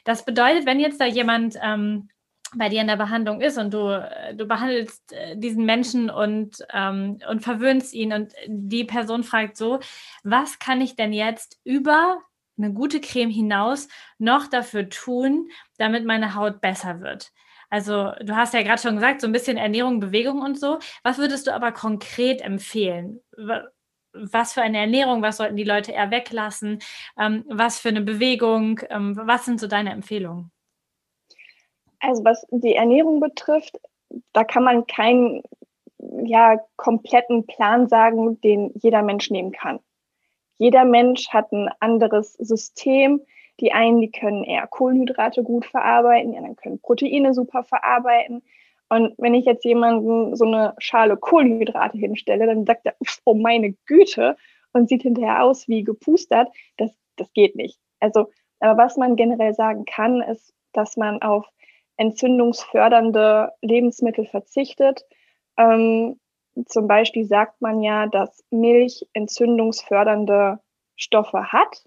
Das 0.05 0.25
bedeutet, 0.25 0.65
wenn 0.65 0.79
jetzt 0.79 0.99
da 0.99 1.05
jemand 1.05 1.55
ähm, 1.61 2.09
bei 2.55 2.67
dir 2.67 2.81
in 2.81 2.87
der 2.87 2.95
Behandlung 2.95 3.41
ist 3.41 3.59
und 3.59 3.71
du, 3.71 3.89
äh, 3.89 4.33
du 4.33 4.47
behandelst 4.47 5.13
äh, 5.13 5.37
diesen 5.37 5.65
Menschen 5.65 6.09
und, 6.09 6.65
ähm, 6.73 7.19
und 7.29 7.41
verwöhnst 7.41 7.93
ihn 7.93 8.11
und 8.11 8.33
die 8.47 8.85
Person 8.85 9.23
fragt 9.23 9.55
so, 9.55 9.79
was 10.23 10.57
kann 10.57 10.81
ich 10.81 10.95
denn 10.95 11.13
jetzt 11.13 11.59
über 11.63 12.17
eine 12.57 12.73
gute 12.73 13.01
Creme 13.01 13.29
hinaus 13.29 13.87
noch 14.17 14.47
dafür 14.47 14.89
tun, 14.89 15.49
damit 15.77 16.05
meine 16.05 16.33
Haut 16.33 16.59
besser 16.59 17.01
wird? 17.01 17.31
Also 17.69 18.13
du 18.19 18.35
hast 18.35 18.55
ja 18.55 18.63
gerade 18.63 18.81
schon 18.81 18.95
gesagt, 18.95 19.21
so 19.21 19.27
ein 19.27 19.31
bisschen 19.31 19.57
Ernährung, 19.57 19.99
Bewegung 19.99 20.41
und 20.41 20.59
so. 20.59 20.79
Was 21.03 21.19
würdest 21.19 21.45
du 21.45 21.53
aber 21.53 21.71
konkret 21.71 22.41
empfehlen? 22.41 23.19
Was 24.13 24.53
für 24.53 24.61
eine 24.61 24.79
Ernährung, 24.79 25.21
was 25.21 25.37
sollten 25.37 25.55
die 25.55 25.63
Leute 25.63 25.91
eher 25.91 26.11
weglassen, 26.11 26.79
ähm, 27.17 27.45
was 27.47 27.79
für 27.79 27.89
eine 27.89 28.01
Bewegung, 28.01 28.81
ähm, 28.89 29.17
was 29.21 29.45
sind 29.45 29.59
so 29.59 29.67
deine 29.67 29.91
Empfehlungen? 29.91 30.51
Also 31.99 32.23
was 32.23 32.45
die 32.51 32.75
Ernährung 32.75 33.19
betrifft, 33.19 33.77
da 34.33 34.43
kann 34.43 34.63
man 34.63 34.87
keinen 34.87 35.43
ja, 36.23 36.57
kompletten 36.77 37.45
Plan 37.45 37.87
sagen, 37.87 38.39
den 38.41 38.71
jeder 38.81 39.01
Mensch 39.01 39.29
nehmen 39.29 39.51
kann. 39.51 39.79
Jeder 40.57 40.85
Mensch 40.85 41.29
hat 41.29 41.51
ein 41.51 41.69
anderes 41.79 42.33
System. 42.33 43.21
Die 43.59 43.73
einen, 43.73 44.01
die 44.01 44.11
können 44.11 44.43
eher 44.43 44.67
Kohlenhydrate 44.67 45.43
gut 45.43 45.65
verarbeiten, 45.65 46.31
die 46.31 46.37
anderen 46.37 46.55
können 46.55 46.79
Proteine 46.79 47.33
super 47.33 47.63
verarbeiten. 47.63 48.41
Und 48.89 49.13
wenn 49.17 49.35
ich 49.35 49.45
jetzt 49.45 49.63
jemanden 49.65 50.35
so 50.35 50.45
eine 50.45 50.73
Schale 50.79 51.15
Kohlenhydrate 51.15 51.97
hinstelle, 51.97 52.47
dann 52.47 52.65
sagt 52.65 52.85
er, 52.85 52.95
oh 53.25 53.35
meine 53.35 53.73
Güte, 53.85 54.35
und 54.73 54.89
sieht 54.89 55.03
hinterher 55.03 55.43
aus 55.43 55.67
wie 55.67 55.83
gepustert. 55.83 56.49
Das, 56.77 56.91
das 57.15 57.31
geht 57.33 57.55
nicht. 57.55 57.79
Also, 57.99 58.29
aber 58.59 58.83
was 58.83 58.97
man 58.97 59.15
generell 59.15 59.53
sagen 59.53 59.85
kann, 59.85 60.21
ist, 60.21 60.53
dass 60.73 60.97
man 60.97 61.21
auf 61.21 61.47
entzündungsfördernde 61.97 63.51
Lebensmittel 63.61 64.25
verzichtet. 64.25 65.05
Ähm, 65.57 66.19
zum 66.65 66.87
Beispiel 66.87 67.25
sagt 67.25 67.61
man 67.61 67.81
ja, 67.81 68.07
dass 68.07 68.43
Milch 68.49 69.07
entzündungsfördernde 69.13 70.59
Stoffe 70.95 71.51
hat, 71.51 71.85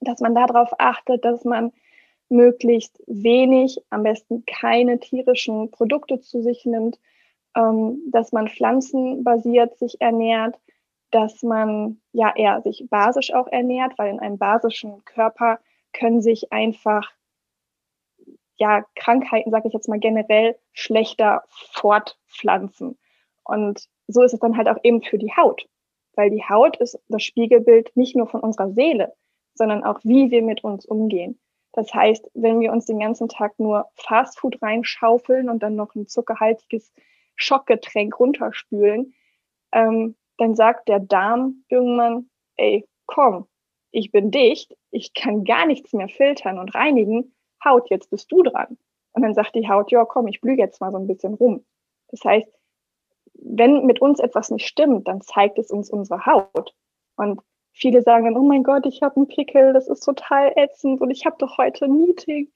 dass 0.00 0.20
man 0.20 0.34
darauf 0.34 0.70
achtet, 0.78 1.24
dass 1.24 1.44
man 1.44 1.72
möglichst 2.32 3.00
wenig, 3.06 3.78
am 3.90 4.02
besten 4.02 4.44
keine 4.46 4.98
tierischen 4.98 5.70
Produkte 5.70 6.20
zu 6.20 6.42
sich 6.42 6.64
nimmt, 6.64 6.98
ähm, 7.54 8.02
dass 8.10 8.32
man 8.32 8.48
pflanzenbasiert 8.48 9.78
sich 9.78 10.00
ernährt, 10.00 10.58
dass 11.10 11.42
man 11.42 12.00
ja 12.12 12.34
eher 12.34 12.62
sich 12.62 12.86
basisch 12.90 13.32
auch 13.32 13.46
ernährt, 13.46 13.98
weil 13.98 14.10
in 14.10 14.18
einem 14.18 14.38
basischen 14.38 15.04
Körper 15.04 15.60
können 15.92 16.22
sich 16.22 16.52
einfach 16.52 17.12
ja 18.56 18.84
Krankheiten, 18.94 19.50
sage 19.50 19.68
ich 19.68 19.74
jetzt 19.74 19.88
mal 19.88 19.98
generell, 19.98 20.56
schlechter 20.72 21.44
fortpflanzen. 21.48 22.98
Und 23.44 23.88
so 24.08 24.22
ist 24.22 24.32
es 24.32 24.40
dann 24.40 24.56
halt 24.56 24.68
auch 24.68 24.78
eben 24.82 25.02
für 25.02 25.18
die 25.18 25.32
Haut, 25.36 25.68
weil 26.14 26.30
die 26.30 26.44
Haut 26.48 26.76
ist 26.78 26.98
das 27.08 27.22
Spiegelbild 27.22 27.94
nicht 27.96 28.16
nur 28.16 28.26
von 28.26 28.40
unserer 28.40 28.70
Seele, 28.70 29.12
sondern 29.54 29.84
auch 29.84 30.00
wie 30.04 30.30
wir 30.30 30.42
mit 30.42 30.64
uns 30.64 30.86
umgehen. 30.86 31.38
Das 31.72 31.92
heißt, 31.92 32.30
wenn 32.34 32.60
wir 32.60 32.72
uns 32.72 32.86
den 32.86 32.98
ganzen 32.98 33.28
Tag 33.28 33.58
nur 33.58 33.86
Fastfood 33.94 34.60
reinschaufeln 34.60 35.48
und 35.48 35.62
dann 35.62 35.74
noch 35.74 35.94
ein 35.94 36.06
zuckerhaltiges 36.06 36.92
Schockgetränk 37.36 38.18
runterspülen, 38.18 39.14
ähm, 39.72 40.16
dann 40.36 40.54
sagt 40.54 40.88
der 40.88 41.00
Darm 41.00 41.64
irgendwann, 41.68 42.28
ey, 42.56 42.86
komm, 43.06 43.46
ich 43.90 44.10
bin 44.10 44.30
dicht, 44.30 44.76
ich 44.90 45.14
kann 45.14 45.44
gar 45.44 45.66
nichts 45.66 45.92
mehr 45.92 46.08
filtern 46.08 46.58
und 46.58 46.74
reinigen, 46.74 47.34
Haut, 47.64 47.90
jetzt 47.90 48.10
bist 48.10 48.30
du 48.32 48.42
dran. 48.42 48.78
Und 49.12 49.22
dann 49.22 49.34
sagt 49.34 49.54
die 49.54 49.68
Haut, 49.68 49.90
ja, 49.92 50.04
komm, 50.04 50.26
ich 50.26 50.40
blühe 50.40 50.56
jetzt 50.56 50.80
mal 50.80 50.90
so 50.90 50.98
ein 50.98 51.06
bisschen 51.06 51.34
rum. 51.34 51.64
Das 52.08 52.24
heißt, 52.24 52.48
wenn 53.34 53.86
mit 53.86 54.00
uns 54.00 54.20
etwas 54.20 54.50
nicht 54.50 54.66
stimmt, 54.66 55.08
dann 55.08 55.20
zeigt 55.20 55.58
es 55.58 55.70
uns 55.70 55.90
unsere 55.90 56.26
Haut. 56.26 56.74
Und 57.16 57.40
Viele 57.72 58.02
sagen 58.02 58.24
dann, 58.24 58.36
oh 58.36 58.42
mein 58.42 58.62
Gott, 58.62 58.86
ich 58.86 59.02
habe 59.02 59.16
einen 59.16 59.28
Pickel, 59.28 59.72
das 59.72 59.88
ist 59.88 60.00
total 60.00 60.52
ätzend 60.56 61.00
und 61.00 61.10
ich 61.10 61.24
habe 61.24 61.36
doch 61.38 61.56
heute 61.56 61.86
ein 61.86 61.96
Meeting. 61.96 62.52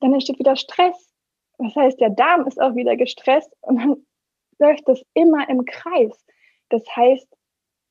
Dann 0.00 0.14
entsteht 0.14 0.38
wieder 0.38 0.56
Stress. 0.56 1.12
Das 1.58 1.76
heißt, 1.76 2.00
der 2.00 2.10
Darm 2.10 2.46
ist 2.46 2.60
auch 2.60 2.74
wieder 2.74 2.96
gestresst 2.96 3.54
und 3.60 3.76
dann 3.76 4.06
läuft 4.58 4.88
das 4.88 5.02
immer 5.14 5.48
im 5.48 5.64
Kreis. 5.66 6.24
Das 6.70 6.84
heißt, 6.96 7.28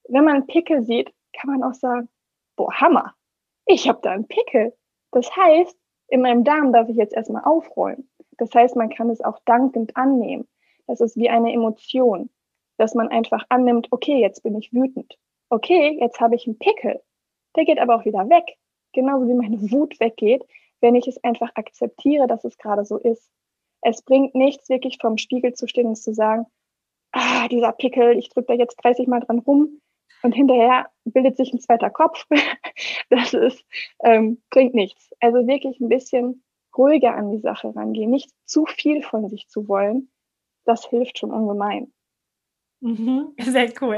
wenn 0.08 0.26
man 0.26 0.36
einen 0.36 0.48
Pickel 0.48 0.84
sieht, 0.84 1.14
kann 1.34 1.52
man 1.52 1.64
auch 1.64 1.76
sagen, 1.76 2.10
boah, 2.56 2.74
Hammer, 2.74 3.14
ich 3.66 3.88
habe 3.88 4.00
da 4.02 4.12
einen 4.12 4.28
Pickel. 4.28 4.74
Das 5.12 5.36
heißt, 5.36 5.78
in 6.08 6.22
meinem 6.22 6.44
Darm 6.44 6.74
darf 6.74 6.90
ich 6.90 6.98
jetzt 6.98 7.14
erstmal 7.14 7.44
aufräumen. 7.44 8.10
Das 8.38 8.54
heißt, 8.56 8.76
man 8.76 8.90
kann 8.90 9.12
es 9.12 9.22
auch 9.22 9.38
dankend 9.46 9.96
annehmen. 9.96 10.48
Das 10.88 11.02
ist 11.02 11.16
wie 11.16 11.30
eine 11.30 11.54
Emotion, 11.54 12.32
dass 12.78 12.96
man 12.96 13.10
einfach 13.10 13.46
annimmt, 13.50 13.88
okay, 13.92 14.20
jetzt 14.20 14.42
bin 14.42 14.58
ich 14.58 14.74
wütend 14.74 15.18
okay, 15.50 15.98
jetzt 16.00 16.20
habe 16.20 16.36
ich 16.36 16.48
einen 16.48 16.60
Pickel. 16.60 17.02
Der 17.56 17.66
geht 17.66 17.80
aber 17.80 17.96
auch 17.96 18.06
wieder 18.06 18.30
weg. 18.30 18.58
Genauso 18.94 19.28
wie 19.28 19.34
meine 19.34 19.62
Wut 19.72 20.00
weggeht, 20.00 20.44
wenn 20.82 20.96
ich 20.96 21.08
es 21.08 21.24
einfach 21.24 21.52
akzeptiere, 21.56 22.28
dass 22.28 22.44
es 22.44 22.58
gerade 22.58 22.86
so 22.86 22.98
ist. 22.98 23.30
Es 23.82 24.02
bringt 24.02 24.36
nichts, 24.36 24.70
wirklich 24.70 24.98
vorm 25.00 25.18
Spiegel 25.18 25.54
zu 25.54 25.68
stehen 25.68 25.88
und 25.88 25.96
zu 25.96 26.14
sagen, 26.14 26.46
ah, 27.12 27.48
dieser 27.48 27.72
Pickel, 27.72 28.18
ich 28.18 28.30
drücke 28.30 28.48
da 28.48 28.54
jetzt 28.54 28.78
30 28.84 29.08
Mal 29.08 29.22
dran 29.22 29.40
rum 29.40 29.82
und 30.24 30.34
hinterher 30.34 30.90
bildet 31.06 31.38
sich 31.38 31.54
ein 31.54 31.60
zweiter 31.60 31.90
Kopf. 31.90 32.26
das 33.10 33.34
ist, 33.34 33.64
ähm, 34.04 34.42
bringt 34.50 34.74
nichts. 34.74 35.10
Also 35.20 35.48
wirklich 35.48 35.80
ein 35.80 35.90
bisschen 35.90 36.44
ruhiger 36.78 37.16
an 37.16 37.32
die 37.32 37.40
Sache 37.40 37.76
rangehen, 37.76 38.12
nicht 38.12 38.32
zu 38.46 38.66
viel 38.66 39.02
von 39.02 39.30
sich 39.30 39.48
zu 39.48 39.68
wollen. 39.68 40.12
Das 40.66 40.86
hilft 40.88 41.20
schon 41.20 41.32
ungemein. 41.32 41.94
Mhm, 42.82 43.34
sehr 43.40 43.74
cool. 43.82 43.98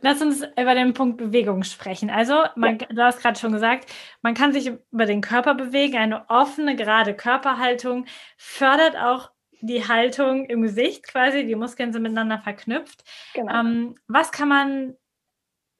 Lass 0.00 0.22
uns 0.22 0.42
über 0.42 0.74
den 0.74 0.94
Punkt 0.94 1.18
Bewegung 1.18 1.62
sprechen. 1.64 2.10
Also, 2.10 2.44
man, 2.56 2.78
ja. 2.78 2.86
du 2.86 3.02
hast 3.02 3.20
gerade 3.20 3.38
schon 3.38 3.52
gesagt, 3.52 3.92
man 4.22 4.34
kann 4.34 4.52
sich 4.52 4.72
über 4.90 5.06
den 5.06 5.20
Körper 5.20 5.54
bewegen. 5.54 5.96
Eine 5.96 6.28
offene, 6.30 6.76
gerade 6.76 7.14
Körperhaltung 7.14 8.06
fördert 8.38 8.96
auch 8.96 9.30
die 9.60 9.86
Haltung 9.86 10.46
im 10.46 10.62
Gesicht 10.62 11.06
quasi. 11.06 11.44
Die 11.44 11.54
Muskeln 11.54 11.92
sind 11.92 12.02
miteinander 12.02 12.38
verknüpft. 12.38 13.04
Genau. 13.34 13.52
Ähm, 13.52 13.94
was 14.08 14.32
kann 14.32 14.48
man 14.48 14.96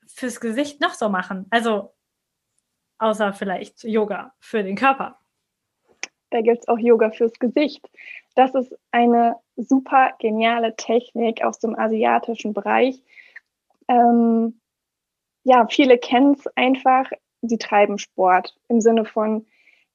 fürs 0.07 0.41
Gesicht 0.41 0.81
noch 0.81 0.93
so 0.93 1.09
machen? 1.09 1.47
Also, 1.51 1.95
außer 2.99 3.33
vielleicht 3.33 3.83
Yoga 3.85 4.35
für 4.41 4.63
den 4.63 4.77
Körper. 4.77 5.19
Da 6.31 6.43
gibt 6.43 6.59
es 6.61 6.69
auch 6.69 6.79
Yoga 6.79 7.11
fürs 7.11 7.39
Gesicht. 7.39 7.89
Das 8.35 8.55
ist 8.55 8.75
eine 8.91 9.37
super 9.57 10.13
geniale 10.19 10.77
Technik 10.77 11.43
aus 11.45 11.59
dem 11.59 11.79
asiatischen 11.79 12.53
Bereich. 12.55 13.03
ähm, 13.89 14.61
ja, 15.43 15.67
viele 15.69 15.99
kennen 15.99 16.35
es 16.35 16.47
einfach, 16.57 17.11
sie 17.43 17.59
treiben 17.59 17.99
Sport 17.99 18.55
im 18.69 18.81
Sinne 18.81 19.05
von 19.05 19.47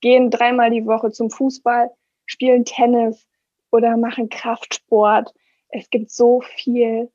gehen 0.02 0.30
dreimal 0.30 0.70
die 0.72 0.86
Woche 0.86 1.12
zum 1.12 1.30
Fußball, 1.30 1.92
spielen 2.26 2.66
Tennis 2.66 3.28
oder 3.72 3.98
machen 3.98 4.30
Kraftsport. 4.30 5.34
Es 5.70 5.90
gibt 5.90 6.12
so 6.12 6.42
viel. 6.42 7.12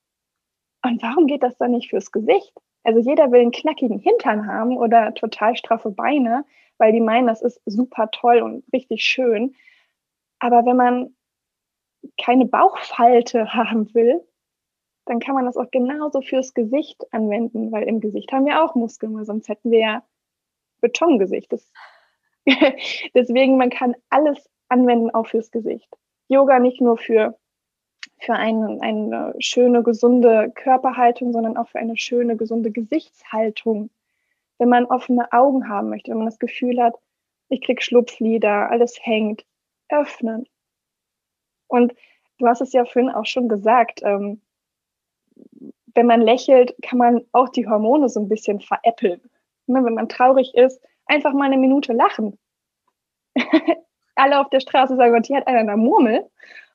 Und 0.82 1.02
warum 1.02 1.26
geht 1.26 1.42
das 1.42 1.56
dann 1.58 1.72
nicht 1.72 1.90
fürs 1.90 2.10
Gesicht? 2.10 2.52
Also 2.82 3.00
jeder 3.00 3.30
will 3.30 3.40
einen 3.40 3.52
knackigen 3.52 3.98
Hintern 3.98 4.46
haben 4.46 4.76
oder 4.76 5.12
total 5.14 5.56
straffe 5.56 5.90
Beine, 5.90 6.44
weil 6.78 6.92
die 6.92 7.00
meinen, 7.00 7.26
das 7.26 7.42
ist 7.42 7.60
super 7.66 8.10
toll 8.10 8.40
und 8.40 8.64
richtig 8.72 9.04
schön. 9.04 9.54
Aber 10.40 10.66
wenn 10.66 10.76
man 10.76 11.16
keine 12.20 12.46
Bauchfalte 12.46 13.54
haben 13.54 13.92
will, 13.94 14.20
dann 15.06 15.20
kann 15.20 15.34
man 15.34 15.44
das 15.44 15.56
auch 15.56 15.70
genauso 15.70 16.20
fürs 16.20 16.54
Gesicht 16.54 17.02
anwenden, 17.12 17.72
weil 17.72 17.84
im 17.84 18.00
Gesicht 18.00 18.32
haben 18.32 18.46
wir 18.46 18.62
auch 18.62 18.74
Muskeln, 18.74 19.14
weil 19.16 19.24
sonst 19.24 19.48
hätten 19.48 19.70
wir 19.70 19.78
ja 19.78 20.02
Betongesicht. 20.80 21.52
Das, 21.52 21.72
deswegen, 23.14 23.56
man 23.56 23.70
kann 23.70 23.94
alles 24.08 24.48
anwenden, 24.68 25.10
auch 25.10 25.26
fürs 25.26 25.50
Gesicht. 25.50 25.88
Yoga 26.28 26.60
nicht 26.60 26.80
nur 26.80 26.96
für, 26.96 27.36
für 28.20 28.34
eine, 28.34 28.78
eine 28.80 29.34
schöne, 29.40 29.82
gesunde 29.82 30.52
Körperhaltung, 30.54 31.32
sondern 31.32 31.56
auch 31.56 31.68
für 31.68 31.78
eine 31.78 31.96
schöne, 31.96 32.36
gesunde 32.36 32.70
Gesichtshaltung. 32.70 33.90
Wenn 34.58 34.68
man 34.68 34.84
offene 34.84 35.32
Augen 35.32 35.68
haben 35.68 35.88
möchte, 35.88 36.10
wenn 36.10 36.18
man 36.18 36.26
das 36.26 36.38
Gefühl 36.38 36.80
hat, 36.80 36.94
ich 37.48 37.62
krieg 37.62 37.82
Schlupflider, 37.82 38.70
alles 38.70 38.96
hängt, 39.02 39.44
öffnen. 39.90 40.46
Und 41.68 41.94
du 42.38 42.46
hast 42.46 42.60
es 42.60 42.72
ja 42.72 42.84
vorhin 42.84 43.10
auch 43.10 43.26
schon 43.26 43.48
gesagt, 43.48 44.00
ähm, 44.02 44.40
wenn 45.94 46.06
man 46.06 46.20
lächelt, 46.20 46.74
kann 46.82 46.98
man 46.98 47.24
auch 47.32 47.48
die 47.48 47.66
Hormone 47.66 48.08
so 48.08 48.20
ein 48.20 48.28
bisschen 48.28 48.60
veräppeln. 48.60 49.20
Ne, 49.66 49.84
wenn 49.84 49.94
man 49.94 50.08
traurig 50.08 50.54
ist, 50.54 50.80
einfach 51.06 51.32
mal 51.32 51.44
eine 51.44 51.58
Minute 51.58 51.92
lachen. 51.92 52.38
Alle 54.16 54.40
auf 54.40 54.50
der 54.50 54.60
Straße 54.60 54.96
sagen, 54.96 55.12
Gott, 55.12 55.26
hier 55.26 55.36
hat 55.36 55.46
einer 55.46 55.60
eine 55.60 55.76
Murmel. 55.76 56.28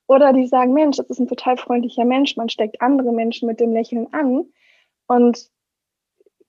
Oder 0.07 0.33
die 0.33 0.47
sagen, 0.47 0.73
Mensch, 0.73 0.97
das 0.97 1.09
ist 1.09 1.19
ein 1.19 1.27
total 1.27 1.57
freundlicher 1.57 2.05
Mensch. 2.05 2.37
Man 2.37 2.49
steckt 2.49 2.81
andere 2.81 3.11
Menschen 3.11 3.47
mit 3.47 3.59
dem 3.59 3.73
Lächeln 3.73 4.07
an. 4.13 4.45
Und 5.07 5.49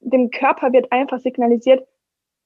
dem 0.00 0.30
Körper 0.30 0.73
wird 0.73 0.92
einfach 0.92 1.18
signalisiert, 1.18 1.87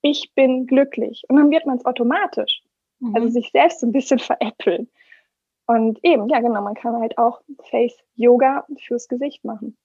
ich 0.02 0.32
bin 0.34 0.66
glücklich. 0.66 1.24
Und 1.28 1.36
dann 1.36 1.50
wird 1.50 1.66
man 1.66 1.76
es 1.76 1.84
automatisch. 1.84 2.62
Mhm. 3.00 3.16
Also 3.16 3.28
sich 3.28 3.50
selbst 3.50 3.80
so 3.80 3.86
ein 3.86 3.92
bisschen 3.92 4.18
veräppeln. 4.20 4.88
Und 5.66 6.00
eben, 6.02 6.28
ja 6.28 6.40
genau, 6.40 6.62
man 6.62 6.74
kann 6.74 7.00
halt 7.00 7.16
auch 7.18 7.42
Face-Yoga 7.70 8.66
fürs 8.86 9.08
Gesicht 9.08 9.44
machen. 9.44 9.76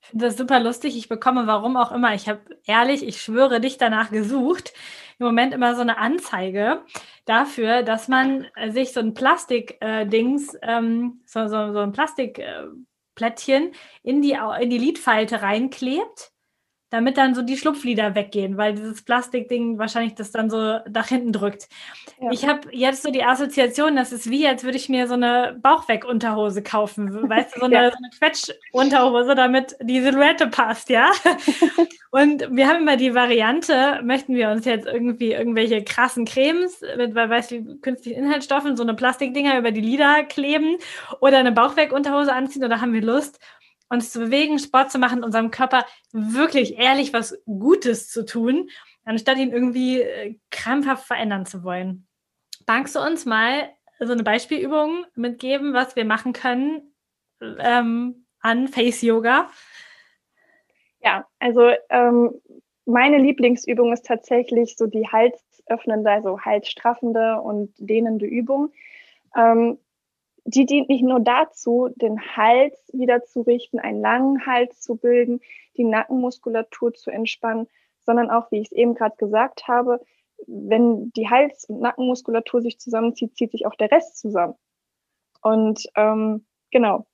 Ich 0.00 0.08
finde 0.08 0.26
das 0.26 0.36
super 0.36 0.60
lustig. 0.60 0.96
Ich 0.96 1.08
bekomme, 1.08 1.46
warum 1.46 1.76
auch 1.76 1.92
immer, 1.92 2.14
ich 2.14 2.28
habe 2.28 2.40
ehrlich, 2.66 3.06
ich 3.06 3.20
schwöre, 3.20 3.60
dich 3.60 3.78
danach 3.78 4.10
gesucht, 4.10 4.74
im 5.18 5.26
Moment 5.26 5.54
immer 5.54 5.74
so 5.74 5.80
eine 5.80 5.98
Anzeige 5.98 6.82
dafür, 7.24 7.82
dass 7.82 8.08
man 8.08 8.46
sich 8.68 8.92
so 8.92 9.00
ein 9.00 9.14
Plastik-Dings, 9.14 10.54
äh, 10.54 10.58
ähm, 10.62 11.22
so, 11.24 11.48
so, 11.48 11.72
so 11.72 11.78
ein 11.78 11.92
Plastikplättchen 11.92 13.72
äh, 13.72 13.76
in 14.02 14.20
die, 14.20 14.36
in 14.60 14.70
die 14.70 14.78
Lidfalte 14.78 15.40
reinklebt 15.40 16.33
damit 16.94 17.18
dann 17.18 17.34
so 17.34 17.42
die 17.42 17.56
Schlupflider 17.56 18.14
weggehen, 18.14 18.56
weil 18.56 18.74
dieses 18.74 19.02
Plastikding 19.02 19.78
wahrscheinlich 19.78 20.14
das 20.14 20.30
dann 20.30 20.48
so 20.48 20.78
nach 20.88 21.08
hinten 21.08 21.32
drückt. 21.32 21.68
Ja. 22.20 22.30
Ich 22.30 22.46
habe 22.46 22.68
jetzt 22.70 23.02
so 23.02 23.10
die 23.10 23.24
Assoziation, 23.24 23.96
das 23.96 24.12
ist 24.12 24.30
wie, 24.30 24.46
als 24.46 24.62
würde 24.62 24.76
ich 24.76 24.88
mir 24.88 25.08
so 25.08 25.14
eine 25.14 25.58
Bauchweg-Unterhose 25.60 26.62
kaufen, 26.62 27.28
weißt 27.28 27.56
du, 27.56 27.60
so 27.60 27.66
eine, 27.66 27.74
ja. 27.74 27.90
so 27.90 27.96
eine 27.96 28.10
Quetsch-Unterhose, 28.16 29.34
damit 29.34 29.76
die 29.82 30.02
Silhouette 30.02 30.46
passt, 30.46 30.88
ja. 30.88 31.10
Und 32.12 32.46
wir 32.52 32.68
haben 32.68 32.82
immer 32.82 32.96
die 32.96 33.12
Variante, 33.12 34.00
möchten 34.04 34.36
wir 34.36 34.50
uns 34.50 34.64
jetzt 34.64 34.86
irgendwie 34.86 35.32
irgendwelche 35.32 35.82
krassen 35.82 36.24
Cremes 36.26 36.80
mit, 36.96 37.12
weiß 37.16 37.50
wie 37.50 37.80
künstlichen 37.80 38.22
Inhaltsstoffen, 38.22 38.76
so 38.76 38.84
eine 38.84 38.94
Plastikdinger 38.94 39.58
über 39.58 39.72
die 39.72 39.80
Lider 39.80 40.22
kleben 40.22 40.76
oder 41.20 41.38
eine 41.38 41.50
Bauchweg-Unterhose 41.50 42.32
anziehen 42.32 42.62
oder 42.62 42.80
haben 42.80 42.92
wir 42.92 43.02
Lust, 43.02 43.40
uns 43.88 44.12
zu 44.12 44.18
bewegen, 44.20 44.58
Sport 44.58 44.90
zu 44.90 44.98
machen, 44.98 45.24
unserem 45.24 45.50
Körper 45.50 45.84
wirklich 46.12 46.78
ehrlich 46.78 47.12
was 47.12 47.40
Gutes 47.44 48.10
zu 48.10 48.24
tun, 48.24 48.68
anstatt 49.04 49.38
ihn 49.38 49.52
irgendwie 49.52 50.00
äh, 50.00 50.36
krampfhaft 50.50 51.06
verändern 51.06 51.46
zu 51.46 51.64
wollen. 51.64 52.06
Magst 52.66 52.96
du 52.96 53.00
uns 53.00 53.26
mal 53.26 53.70
so 54.00 54.12
eine 54.12 54.22
Beispielübung 54.22 55.04
mitgeben, 55.14 55.74
was 55.74 55.96
wir 55.96 56.04
machen 56.04 56.32
können 56.32 56.94
ähm, 57.40 58.26
an 58.40 58.68
Face 58.68 59.02
Yoga? 59.02 59.48
Ja, 61.00 61.26
also 61.38 61.70
ähm, 61.90 62.40
meine 62.86 63.18
Lieblingsübung 63.18 63.92
ist 63.92 64.06
tatsächlich 64.06 64.76
so 64.76 64.86
die 64.86 65.06
halsöffnende, 65.06 66.10
also 66.10 66.40
halsstraffende 66.40 67.40
und 67.40 67.74
dehnende 67.78 68.26
Übung. 68.26 68.72
Ähm, 69.36 69.78
die 70.44 70.66
dient 70.66 70.88
nicht 70.88 71.02
nur 71.02 71.20
dazu, 71.20 71.88
den 71.96 72.20
Hals 72.36 72.74
wieder 72.92 73.24
zu 73.24 73.42
richten, 73.42 73.78
einen 73.78 74.00
langen 74.00 74.46
Hals 74.46 74.80
zu 74.80 74.96
bilden, 74.96 75.40
die 75.76 75.84
Nackenmuskulatur 75.84 76.92
zu 76.94 77.10
entspannen, 77.10 77.66
sondern 78.00 78.30
auch, 78.30 78.50
wie 78.50 78.60
ich 78.60 78.66
es 78.66 78.72
eben 78.72 78.94
gerade 78.94 79.16
gesagt 79.16 79.66
habe, 79.66 80.00
wenn 80.46 81.10
die 81.12 81.30
Hals- 81.30 81.64
und 81.64 81.80
Nackenmuskulatur 81.80 82.60
sich 82.60 82.78
zusammenzieht, 82.78 83.36
zieht 83.36 83.52
sich 83.52 83.66
auch 83.66 83.74
der 83.74 83.90
Rest 83.90 84.18
zusammen. 84.18 84.54
Und 85.40 85.86
ähm, 85.96 86.46
genau, 86.70 87.06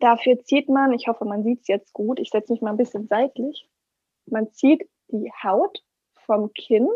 dafür 0.00 0.38
zieht 0.40 0.68
man, 0.68 0.92
ich 0.92 1.08
hoffe, 1.08 1.24
man 1.24 1.44
sieht 1.44 1.62
es 1.62 1.68
jetzt 1.68 1.92
gut, 1.92 2.18
ich 2.18 2.30
setze 2.30 2.52
mich 2.52 2.60
mal 2.60 2.70
ein 2.70 2.76
bisschen 2.76 3.06
seitlich, 3.06 3.68
man 4.26 4.52
zieht 4.52 4.88
die 5.08 5.30
Haut 5.42 5.82
vom 6.26 6.52
Kinn, 6.52 6.88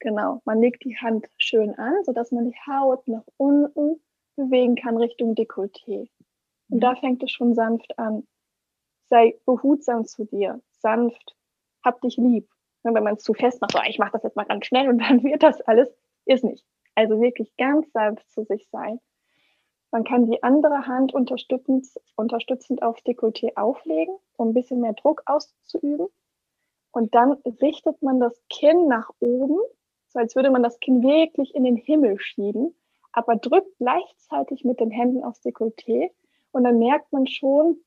genau, 0.00 0.40
man 0.44 0.60
legt 0.60 0.84
die 0.84 0.96
Hand 0.96 1.28
schön 1.38 1.74
an, 1.76 2.04
sodass 2.04 2.32
man 2.32 2.50
die 2.50 2.58
Haut 2.66 3.06
nach 3.06 3.24
unten 3.36 4.00
bewegen 4.40 4.76
kann 4.76 4.96
Richtung 4.96 5.34
Dekolleté. 5.34 6.08
Und 6.70 6.76
mhm. 6.76 6.80
da 6.80 6.94
fängt 6.96 7.22
es 7.22 7.30
schon 7.30 7.54
sanft 7.54 7.98
an. 7.98 8.26
Sei 9.10 9.38
behutsam 9.44 10.04
zu 10.04 10.24
dir, 10.24 10.60
sanft, 10.78 11.36
hab 11.84 12.00
dich 12.00 12.16
lieb. 12.16 12.48
Wenn 12.82 12.94
man 12.94 13.14
es 13.14 13.22
zu 13.22 13.34
fest 13.34 13.60
macht, 13.60 13.72
so, 13.72 13.80
ich 13.86 13.98
mache 13.98 14.12
das 14.12 14.22
jetzt 14.22 14.36
mal 14.36 14.44
ganz 14.44 14.66
schnell 14.66 14.88
und 14.88 14.98
dann 15.02 15.22
wird 15.22 15.42
das 15.42 15.60
alles, 15.62 15.92
ist 16.24 16.44
nicht. 16.44 16.64
Also 16.94 17.20
wirklich 17.20 17.54
ganz 17.56 17.90
sanft 17.92 18.28
zu 18.30 18.44
sich 18.44 18.68
sein. 18.70 19.00
Man 19.92 20.04
kann 20.04 20.30
die 20.30 20.42
andere 20.42 20.86
Hand 20.86 21.12
unterstützend, 21.12 21.86
unterstützend 22.14 22.82
aufs 22.82 23.02
Dekolleté 23.02 23.56
auflegen, 23.56 24.14
um 24.36 24.50
ein 24.50 24.54
bisschen 24.54 24.80
mehr 24.80 24.92
Druck 24.92 25.22
auszuüben. 25.26 26.06
Und 26.92 27.14
dann 27.14 27.32
richtet 27.60 28.00
man 28.02 28.20
das 28.20 28.40
Kinn 28.48 28.86
nach 28.86 29.10
oben, 29.20 29.58
so 30.08 30.18
als 30.18 30.34
würde 30.36 30.50
man 30.50 30.62
das 30.62 30.78
Kinn 30.80 31.02
wirklich 31.02 31.54
in 31.54 31.64
den 31.64 31.76
Himmel 31.76 32.18
schieben 32.20 32.74
aber 33.12 33.36
drückt 33.36 33.76
gleichzeitig 33.78 34.64
mit 34.64 34.80
den 34.80 34.90
Händen 34.90 35.24
aufs 35.24 35.42
Dekolleté 35.44 36.10
und 36.52 36.64
dann 36.64 36.78
merkt 36.78 37.12
man 37.12 37.26
schon, 37.26 37.78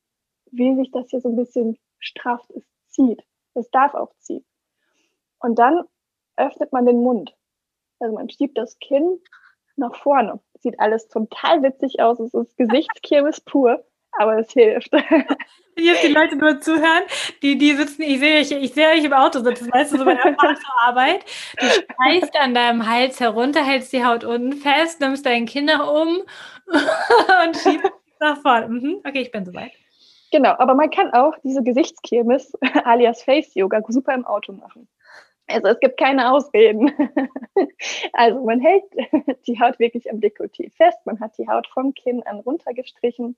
wie 0.52 0.76
sich 0.76 0.92
das 0.92 1.10
hier 1.10 1.22
so 1.22 1.30
ein 1.30 1.36
bisschen 1.36 1.78
strafft, 2.00 2.50
es 2.52 2.64
zieht. 2.90 3.24
Es 3.54 3.70
darf 3.72 3.94
auch 3.94 4.14
ziehen. 4.20 4.46
Und 5.40 5.60
dann 5.60 5.84
öffnet 6.38 6.72
man 6.72 6.86
den 6.86 7.02
Mund. 7.02 7.36
Also 8.00 8.16
man 8.16 8.30
schiebt 8.30 8.58
das 8.58 8.78
Kinn 8.80 9.20
nach 9.76 9.96
vorne. 9.96 10.40
Sieht 10.60 10.80
alles 10.80 11.08
total 11.08 11.64
witzig 11.64 12.00
aus. 12.02 12.20
Es 12.20 12.34
ist 12.34 12.58
Gesichtskirmes 12.58 13.42
pur 13.42 13.84
aber 14.18 14.40
es 14.40 14.52
hilft. 14.52 14.92
Jetzt 15.76 16.04
die 16.04 16.14
Leute 16.14 16.36
nur 16.36 16.60
zuhören, 16.62 17.04
die, 17.42 17.58
die 17.58 17.74
sitzen, 17.74 18.04
ich 18.04 18.20
sehe 18.20 18.40
euch, 18.40 18.52
ich 18.52 18.74
sehe 18.74 18.90
euch 18.90 19.04
im 19.04 19.14
Auto 19.14 19.40
sitzen, 19.40 19.72
weißt 19.72 19.94
du, 19.94 19.98
so 19.98 20.06
bei 20.06 20.14
der 20.14 20.34
Fahrt 20.40 20.58
zur 20.58 20.82
Arbeit. 20.82 21.26
Du 21.60 21.66
streichst 21.66 22.36
an 22.40 22.54
deinem 22.54 22.88
Hals 22.88 23.20
herunter, 23.20 23.64
hältst 23.66 23.92
die 23.92 24.06
Haut 24.06 24.24
unten 24.24 24.54
fest, 24.54 25.00
nimmst 25.00 25.26
deinen 25.26 25.46
Kinder 25.46 25.92
um 25.92 26.22
und 26.68 27.58
schiebst 27.58 27.92
nach 28.20 28.40
vorne. 28.42 28.68
Mhm, 28.68 29.02
okay, 29.04 29.22
ich 29.22 29.32
bin 29.32 29.46
soweit. 29.46 29.72
Genau, 30.32 30.56
aber 30.58 30.76
man 30.76 30.90
kann 30.90 31.12
auch 31.14 31.34
diese 31.44 31.64
Gesichtskirmes 31.64 32.54
alias 32.84 33.24
Face 33.24 33.54
Yoga 33.56 33.82
super 33.88 34.14
im 34.14 34.26
Auto 34.26 34.54
machen. 34.54 34.88
Also 35.48 35.68
es 35.68 35.80
gibt 35.80 36.00
keine 36.00 36.32
Ausreden. 36.32 36.92
Also 38.14 38.44
man 38.44 38.60
hält 38.60 38.84
die 39.46 39.60
Haut 39.60 39.78
wirklich 39.78 40.10
am 40.10 40.20
Dekolleté 40.20 40.72
fest, 40.72 40.98
man 41.06 41.20
hat 41.20 41.38
die 41.38 41.48
Haut 41.48 41.68
vom 41.68 41.94
Kinn 41.94 42.24
an 42.24 42.40
runtergestrichen 42.40 43.36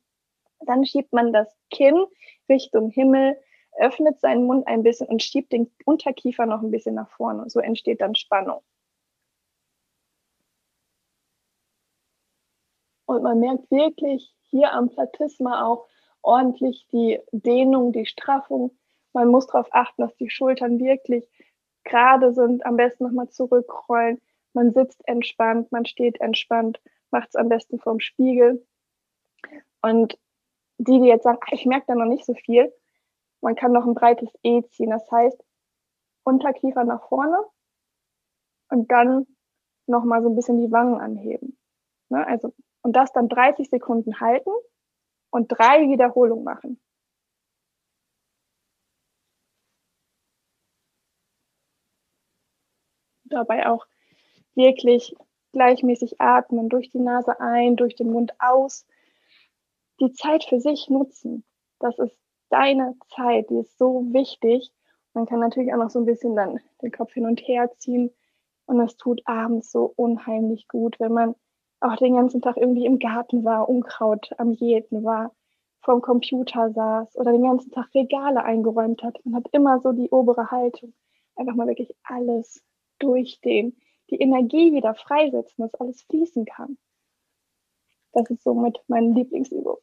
dann 0.59 0.85
schiebt 0.85 1.13
man 1.13 1.33
das 1.33 1.47
Kinn 1.69 2.05
Richtung 2.49 2.89
Himmel, 2.89 3.37
öffnet 3.77 4.19
seinen 4.19 4.45
Mund 4.45 4.67
ein 4.67 4.83
bisschen 4.83 5.07
und 5.07 5.21
schiebt 5.21 5.51
den 5.51 5.71
Unterkiefer 5.85 6.45
noch 6.45 6.61
ein 6.61 6.71
bisschen 6.71 6.95
nach 6.95 7.09
vorne. 7.09 7.49
So 7.49 7.59
entsteht 7.59 8.01
dann 8.01 8.15
Spannung. 8.15 8.61
Und 13.05 13.21
man 13.23 13.39
merkt 13.39 13.69
wirklich 13.69 14.33
hier 14.49 14.71
am 14.71 14.89
Platysma 14.89 15.65
auch 15.65 15.87
ordentlich 16.21 16.87
die 16.91 17.19
Dehnung, 17.31 17.91
die 17.91 18.05
Straffung. 18.05 18.71
Man 19.13 19.27
muss 19.27 19.47
darauf 19.47 19.67
achten, 19.71 20.01
dass 20.01 20.15
die 20.17 20.29
Schultern 20.29 20.79
wirklich 20.79 21.29
gerade 21.83 22.33
sind. 22.33 22.65
Am 22.65 22.77
besten 22.77 23.03
nochmal 23.03 23.29
zurückrollen. 23.29 24.21
Man 24.53 24.73
sitzt 24.73 25.07
entspannt, 25.07 25.71
man 25.71 25.85
steht 25.85 26.19
entspannt, 26.21 26.81
macht 27.11 27.29
es 27.29 27.35
am 27.35 27.49
besten 27.49 27.79
vorm 27.79 27.99
Spiegel. 27.99 28.65
Und 29.81 30.17
die, 30.77 30.99
die 30.99 31.07
jetzt 31.07 31.23
sagen, 31.23 31.39
ich 31.51 31.65
merke 31.65 31.87
da 31.87 31.95
noch 31.95 32.05
nicht 32.05 32.25
so 32.25 32.33
viel, 32.33 32.73
Man 33.41 33.55
kann 33.55 33.71
noch 33.73 33.85
ein 33.85 33.95
breites 33.95 34.29
E 34.43 34.63
ziehen. 34.71 34.91
Das 34.91 35.09
heißt, 35.11 35.43
Unterkiefer 36.25 36.83
nach 36.85 37.07
vorne 37.09 37.37
und 38.69 38.91
dann 38.91 39.27
nochmal 39.87 40.21
so 40.23 40.29
ein 40.29 40.35
bisschen 40.35 40.59
die 40.61 40.71
Wangen 40.71 40.99
anheben. 40.99 41.57
Ne? 42.09 42.25
Also, 42.27 42.53
und 42.81 42.95
das 42.95 43.11
dann 43.13 43.29
30 43.29 43.69
Sekunden 43.69 44.19
halten 44.19 44.51
und 45.31 45.49
drei 45.49 45.89
Wiederholungen 45.89 46.43
machen. 46.43 46.81
Dabei 53.25 53.67
auch 53.69 53.85
wirklich 54.55 55.15
gleichmäßig 55.51 56.21
atmen, 56.21 56.69
durch 56.69 56.89
die 56.89 56.99
Nase 56.99 57.39
ein, 57.39 57.75
durch 57.75 57.95
den 57.95 58.11
Mund 58.11 58.33
aus. 58.39 58.85
Die 59.99 60.11
Zeit 60.13 60.43
für 60.43 60.59
sich 60.59 60.89
nutzen. 60.89 61.43
Das 61.79 61.97
ist 61.99 62.17
deine 62.49 62.95
Zeit, 63.15 63.49
die 63.49 63.59
ist 63.59 63.77
so 63.77 64.05
wichtig. 64.11 64.71
Man 65.13 65.25
kann 65.25 65.39
natürlich 65.39 65.73
auch 65.73 65.77
noch 65.77 65.89
so 65.89 65.99
ein 65.99 66.05
bisschen 66.05 66.35
dann 66.35 66.59
den 66.81 66.91
Kopf 66.91 67.13
hin 67.13 67.25
und 67.25 67.39
her 67.41 67.71
ziehen. 67.77 68.11
Und 68.65 68.79
das 68.79 68.97
tut 68.97 69.21
abends 69.25 69.71
so 69.71 69.93
unheimlich 69.95 70.67
gut, 70.67 70.99
wenn 70.99 71.13
man 71.13 71.35
auch 71.79 71.95
den 71.97 72.15
ganzen 72.15 72.41
Tag 72.41 72.57
irgendwie 72.57 72.85
im 72.85 72.99
Garten 72.99 73.43
war, 73.45 73.69
Unkraut 73.69 74.31
am 74.37 74.51
Jäten 74.51 75.03
war, 75.03 75.33
vorm 75.81 76.01
Computer 76.01 76.71
saß 76.71 77.15
oder 77.15 77.31
den 77.31 77.43
ganzen 77.43 77.71
Tag 77.71 77.93
Regale 77.93 78.43
eingeräumt 78.43 79.03
hat. 79.03 79.19
Man 79.23 79.35
hat 79.35 79.47
immer 79.51 79.79
so 79.81 79.91
die 79.91 80.09
obere 80.09 80.51
Haltung. 80.51 80.93
Einfach 81.35 81.55
mal 81.55 81.67
wirklich 81.67 81.95
alles 82.03 82.63
durchdehnen, 82.99 83.77
die 84.09 84.15
Energie 84.15 84.73
wieder 84.73 84.95
freisetzen, 84.95 85.63
dass 85.63 85.73
alles 85.75 86.01
fließen 86.03 86.45
kann. 86.45 86.77
Das 88.15 88.29
ist 88.29 88.43
somit 88.43 88.77
meine 88.87 89.13
Lieblingsübung. 89.13 89.75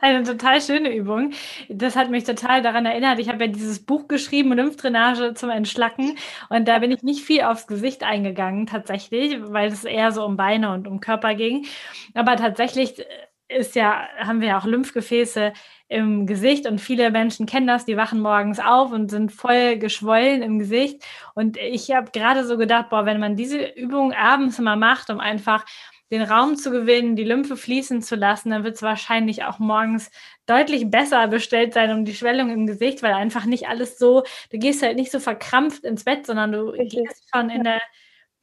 Eine 0.00 0.22
total 0.22 0.60
schöne 0.60 0.94
Übung. 0.94 1.32
Das 1.68 1.96
hat 1.96 2.10
mich 2.10 2.22
total 2.22 2.62
daran 2.62 2.86
erinnert. 2.86 3.18
Ich 3.18 3.28
habe 3.28 3.44
ja 3.44 3.50
dieses 3.50 3.84
Buch 3.84 4.06
geschrieben, 4.06 4.52
Lymphdrainage 4.52 5.34
zum 5.34 5.50
Entschlacken. 5.50 6.16
Und 6.48 6.68
da 6.68 6.78
bin 6.78 6.92
ich 6.92 7.02
nicht 7.02 7.24
viel 7.24 7.42
aufs 7.42 7.66
Gesicht 7.66 8.04
eingegangen, 8.04 8.66
tatsächlich, 8.66 9.38
weil 9.42 9.68
es 9.72 9.84
eher 9.84 10.12
so 10.12 10.24
um 10.24 10.36
Beine 10.36 10.72
und 10.72 10.86
um 10.86 11.00
Körper 11.00 11.34
ging. 11.34 11.66
Aber 12.14 12.36
tatsächlich 12.36 13.04
ist 13.48 13.74
ja, 13.74 14.06
haben 14.18 14.40
wir 14.40 14.48
ja 14.48 14.58
auch 14.58 14.64
Lymphgefäße 14.64 15.52
im 15.88 16.26
Gesicht 16.26 16.66
und 16.66 16.80
viele 16.80 17.10
Menschen 17.10 17.46
kennen 17.46 17.66
das, 17.66 17.84
die 17.84 17.96
wachen 17.96 18.20
morgens 18.20 18.58
auf 18.58 18.92
und 18.92 19.10
sind 19.10 19.32
voll 19.32 19.76
geschwollen 19.78 20.42
im 20.42 20.58
Gesicht. 20.58 21.04
Und 21.34 21.56
ich 21.56 21.90
habe 21.92 22.10
gerade 22.12 22.44
so 22.44 22.56
gedacht, 22.58 22.90
boah, 22.90 23.06
wenn 23.06 23.20
man 23.20 23.36
diese 23.36 23.64
Übung 23.64 24.12
abends 24.12 24.58
mal 24.58 24.76
macht, 24.76 25.10
um 25.10 25.20
einfach 25.20 25.64
den 26.10 26.22
Raum 26.22 26.56
zu 26.56 26.70
gewinnen, 26.70 27.16
die 27.16 27.24
Lymphe 27.24 27.56
fließen 27.56 28.00
zu 28.02 28.14
lassen, 28.14 28.50
dann 28.50 28.64
wird 28.64 28.76
es 28.76 28.82
wahrscheinlich 28.82 29.44
auch 29.44 29.58
morgens 29.58 30.10
deutlich 30.46 30.88
besser 30.88 31.26
bestellt 31.28 31.74
sein 31.74 31.90
um 31.90 32.04
die 32.04 32.14
Schwellung 32.14 32.50
im 32.50 32.66
Gesicht, 32.66 33.02
weil 33.02 33.12
einfach 33.12 33.44
nicht 33.44 33.68
alles 33.68 33.98
so, 33.98 34.22
du 34.50 34.58
gehst 34.58 34.82
halt 34.82 34.96
nicht 34.96 35.10
so 35.10 35.18
verkrampft 35.18 35.84
ins 35.84 36.04
Bett, 36.04 36.26
sondern 36.26 36.52
du 36.52 36.68
Richtig. 36.68 37.04
gehst 37.04 37.28
schon 37.34 37.50
in 37.50 37.64
der 37.64 37.80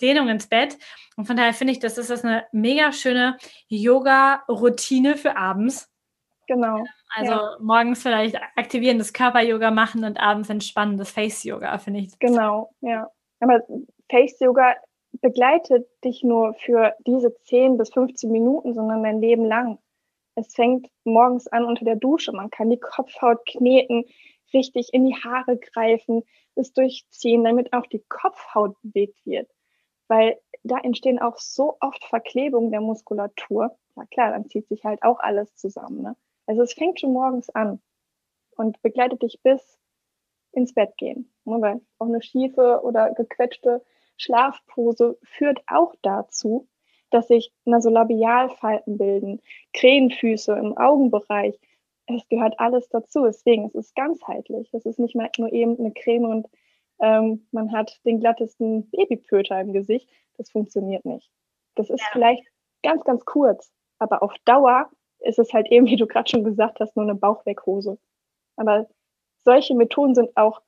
Dehnung 0.02 0.28
ins 0.28 0.48
Bett. 0.48 0.78
Und 1.16 1.26
von 1.26 1.38
daher 1.38 1.54
finde 1.54 1.74
ich, 1.74 1.80
das 1.80 1.98
ist 1.98 2.10
das 2.10 2.26
eine 2.26 2.46
mega 2.52 2.92
schöne 2.92 3.38
Yoga-Routine 3.68 5.16
für 5.16 5.38
abends. 5.38 5.90
Genau. 6.48 6.84
Also 7.16 7.32
ja. 7.32 7.58
morgens 7.62 8.02
vielleicht 8.02 8.36
aktivierendes 8.56 9.14
Körper-Yoga 9.14 9.72
machen 9.72 10.04
und 10.04 10.20
abends 10.20 10.50
entspannendes 10.50 11.12
Face-Yoga, 11.12 11.78
finde 11.78 12.02
ich. 12.02 12.20
Genau, 12.20 12.74
ja. 12.82 13.08
Aber 13.40 13.62
Face-Yoga 14.10 14.76
begleitet 15.22 15.88
dich 16.04 16.24
nur 16.24 16.54
für 16.56 16.96
diese 17.06 17.34
10 17.34 17.78
bis 17.78 17.92
15 17.94 18.32
Minuten, 18.32 18.74
sondern 18.74 19.04
dein 19.04 19.22
Leben 19.22 19.46
lang. 19.46 19.80
Es 20.36 20.54
fängt 20.54 20.90
morgens 21.04 21.48
an 21.48 21.66
unter 21.66 21.86
der 21.86 21.96
Dusche. 21.96 22.32
Man 22.32 22.50
kann 22.50 22.70
die 22.70 22.80
Kopfhaut 22.80 23.46
kneten, 23.46 24.06
richtig 24.54 24.94
in 24.94 25.06
die 25.06 25.16
Haare 25.16 25.58
greifen, 25.58 26.24
es 26.56 26.74
durchziehen, 26.74 27.44
damit 27.44 27.74
auch 27.74 27.86
die 27.88 28.04
Kopfhaut 28.10 28.76
bewegt 28.82 29.26
wird. 29.26 29.50
Weil 30.08 30.40
da 30.64 30.78
entstehen 30.80 31.20
auch 31.20 31.38
so 31.38 31.78
oft 31.80 32.04
Verklebungen 32.06 32.72
der 32.72 32.82
Muskulatur. 32.82 33.76
Na 33.96 34.06
klar, 34.06 34.32
dann 34.32 34.50
zieht 34.50 34.68
sich 34.68 34.84
halt 34.84 35.04
auch 35.04 35.20
alles 35.20 35.56
zusammen. 35.56 36.02
Ne? 36.02 36.16
Also 36.46 36.62
es 36.62 36.74
fängt 36.74 37.00
schon 37.00 37.14
morgens 37.14 37.50
an 37.50 37.82
und 38.56 38.82
begleitet 38.82 39.22
dich 39.22 39.42
bis 39.44 39.80
ins 40.52 40.74
Bett 40.74 40.96
gehen. 40.98 41.34
Ne? 41.46 41.62
Weil 41.62 41.82
auch 42.00 42.08
eine 42.08 42.22
schiefe 42.22 42.82
oder 42.84 43.14
gequetschte 43.14 43.84
Schlafpose 44.18 45.18
führt 45.24 45.62
auch 45.68 45.96
dazu, 46.02 46.68
dass 47.10 47.28
sich 47.28 47.52
Nasolabialfalten 47.66 48.98
bilden, 48.98 49.42
Krähenfüße 49.74 50.54
im 50.54 50.76
Augenbereich. 50.78 51.60
Es 52.08 52.28
gehört 52.30 52.60
alles 52.60 52.90
dazu. 52.90 53.24
Deswegen 53.26 53.66
es 53.66 53.76
ist 53.76 53.88
es 53.88 53.94
ganzheitlich. 53.94 54.74
Es 54.74 54.86
ist 54.86 55.00
nicht 55.00 55.16
mal 55.16 55.30
nur 55.38 55.52
eben 55.54 55.78
eine 55.78 55.92
Creme 55.92 56.26
und 56.26 56.48
ähm, 57.00 57.46
man 57.52 57.72
hat 57.72 58.00
den 58.06 58.20
glattesten 58.20 58.90
Babypöter 58.90 59.60
im 59.62 59.74
Gesicht. 59.74 60.10
Das 60.38 60.50
funktioniert 60.50 61.06
nicht. 61.06 61.30
Das 61.76 61.90
ist 61.90 62.02
ja. 62.02 62.08
vielleicht 62.12 62.44
ganz, 62.82 63.04
ganz 63.04 63.26
kurz, 63.26 63.72
aber 64.00 64.22
auf 64.24 64.34
Dauer 64.46 64.90
ist 65.20 65.40
es 65.40 65.54
halt 65.54 65.68
eben, 65.72 65.88
wie 65.88 65.96
du 65.96 66.06
gerade 66.06 66.30
schon 66.30 66.44
gesagt 66.44 66.80
hast, 66.80 66.96
nur 66.96 67.06
eine 67.06 67.16
Bauchweghose. 67.16 67.98
Aber 68.58 68.88
solche 69.46 69.74
Methoden 69.76 70.16
sind 70.16 70.36
auch, 70.36 70.62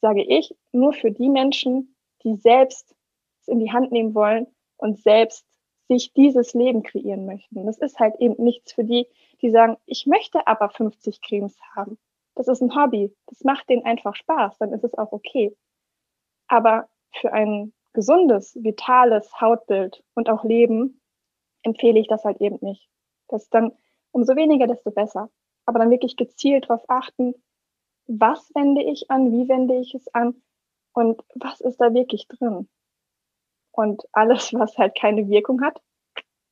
sage 0.00 0.22
ich, 0.22 0.54
nur 0.72 0.92
für 0.92 1.10
die 1.10 1.28
Menschen, 1.28 1.94
die 2.24 2.36
selbst 2.36 2.94
in 3.46 3.60
die 3.60 3.72
Hand 3.72 3.92
nehmen 3.92 4.14
wollen 4.14 4.46
und 4.76 4.98
selbst 5.00 5.46
sich 5.88 6.12
dieses 6.12 6.54
Leben 6.54 6.82
kreieren 6.82 7.26
möchten. 7.26 7.64
Das 7.66 7.78
ist 7.78 7.98
halt 7.98 8.16
eben 8.20 8.42
nichts 8.42 8.72
für 8.72 8.84
die, 8.84 9.06
die 9.40 9.50
sagen, 9.50 9.76
ich 9.86 10.06
möchte 10.06 10.46
aber 10.46 10.68
50 10.68 11.20
Cremes 11.22 11.56
haben. 11.74 11.98
Das 12.34 12.46
ist 12.46 12.60
ein 12.60 12.74
Hobby. 12.74 13.14
Das 13.26 13.42
macht 13.42 13.68
denen 13.68 13.84
einfach 13.84 14.14
Spaß. 14.14 14.58
Dann 14.58 14.72
ist 14.72 14.84
es 14.84 14.94
auch 14.94 15.12
okay. 15.12 15.56
Aber 16.46 16.88
für 17.12 17.32
ein 17.32 17.72
gesundes, 17.94 18.54
vitales 18.62 19.40
Hautbild 19.40 20.04
und 20.14 20.28
auch 20.28 20.44
Leben 20.44 21.00
empfehle 21.62 21.98
ich 21.98 22.06
das 22.06 22.24
halt 22.24 22.40
eben 22.40 22.58
nicht. 22.60 22.88
Das 23.28 23.44
ist 23.44 23.54
dann 23.54 23.72
umso 24.12 24.36
weniger, 24.36 24.66
desto 24.66 24.90
besser. 24.90 25.30
Aber 25.66 25.78
dann 25.78 25.90
wirklich 25.90 26.16
gezielt 26.16 26.64
darauf 26.68 26.84
achten, 26.88 27.34
was 28.06 28.54
wende 28.54 28.82
ich 28.82 29.10
an, 29.10 29.32
wie 29.32 29.48
wende 29.48 29.76
ich 29.76 29.94
es 29.94 30.08
an 30.14 30.40
und 30.98 31.22
was 31.36 31.60
ist 31.60 31.80
da 31.80 31.94
wirklich 31.94 32.26
drin. 32.26 32.68
Und 33.70 34.02
alles, 34.12 34.52
was 34.52 34.76
halt 34.76 34.96
keine 34.98 35.28
Wirkung 35.28 35.62
hat, 35.62 35.80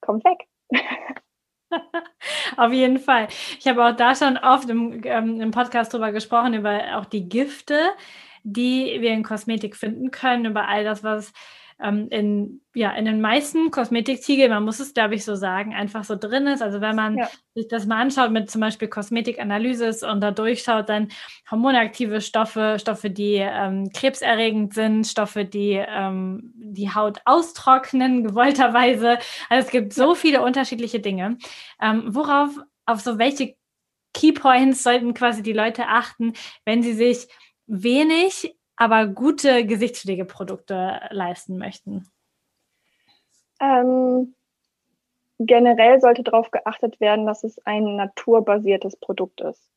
kommt 0.01 0.25
weg. 0.25 0.47
Auf 2.57 2.73
jeden 2.73 2.99
Fall. 2.99 3.27
Ich 3.59 3.67
habe 3.67 3.85
auch 3.85 3.97
da 3.97 4.15
schon 4.15 4.39
oft 4.39 4.71
im, 4.71 5.03
ähm, 5.05 5.41
im 5.41 5.51
Podcast 5.51 5.93
drüber 5.93 6.13
gesprochen, 6.13 6.55
über 6.55 6.97
auch 6.97 7.07
die 7.07 7.29
Gifte, 7.29 7.77
die 8.45 9.01
wir 9.01 9.11
in 9.11 9.25
Kosmetik 9.25 9.75
finden 9.75 10.13
können, 10.13 10.45
über 10.45 10.69
all 10.69 10.85
das, 10.85 11.03
was 11.03 11.33
ähm, 11.83 12.09
in, 12.11 12.61
ja, 12.75 12.93
in 12.93 13.05
den 13.05 13.21
meisten 13.21 13.71
Kosmetiktiegeln, 13.71 14.51
man 14.51 14.65
muss 14.65 14.81
es, 14.81 14.95
glaube 14.95 15.15
ich, 15.15 15.25
so 15.25 15.35
sagen, 15.35 15.75
einfach 15.75 16.05
so 16.05 16.17
drin 16.17 16.47
ist. 16.47 16.63
Also 16.63 16.81
wenn 16.81 16.97
man 16.97 17.19
ja. 17.19 17.29
sich 17.55 17.69
das 17.69 17.87
mal 17.87 18.01
anschaut 18.01 18.31
mit 18.31 18.51
zum 18.51 18.63
Beispiel 18.63 18.89
Kosmetikanalysis 18.89 20.03
und 20.03 20.21
da 20.21 20.31
durchschaut, 20.31 20.89
dann 20.89 21.09
hormonaktive 21.51 22.21
Stoffe, 22.21 22.79
Stoffe, 22.81 23.11
die 23.11 23.37
ähm, 23.37 23.91
krebserregend 23.93 24.73
sind, 24.73 25.07
Stoffe, 25.07 25.45
die 25.45 25.83
ähm, 25.87 26.53
die 26.57 26.95
Haut 26.95 27.21
austrocknen, 27.27 28.25
gewollterweise. 28.29 29.19
Also 29.51 29.67
es 29.67 29.71
gibt 29.71 29.93
so 29.93 30.15
viele 30.15 30.43
unterschiedliche 30.43 31.01
Dinge. 31.01 31.37
Ähm, 31.81 32.05
worauf, 32.07 32.51
auf 32.87 33.01
so 33.01 33.19
welche 33.19 33.55
Keypoints 34.15 34.83
sollten 34.83 35.13
quasi 35.13 35.43
die 35.43 35.53
Leute 35.53 35.89
achten, 35.89 36.33
wenn 36.65 36.83
sie 36.83 36.95
sich 36.95 37.29
wenig 37.67 38.57
aber 38.77 39.07
gute 39.07 39.65
Gesichtspflegeprodukte 39.67 41.01
leisten 41.11 41.59
möchten? 41.59 42.07
Ähm, 43.61 44.35
generell 45.39 46.01
sollte 46.01 46.23
darauf 46.23 46.51
geachtet 46.51 47.01
werden, 47.01 47.27
dass 47.27 47.45
es 47.45 47.59
ein 47.67 47.97
naturbasiertes 47.97 48.97
Produkt 48.97 49.41
ist. 49.41 49.71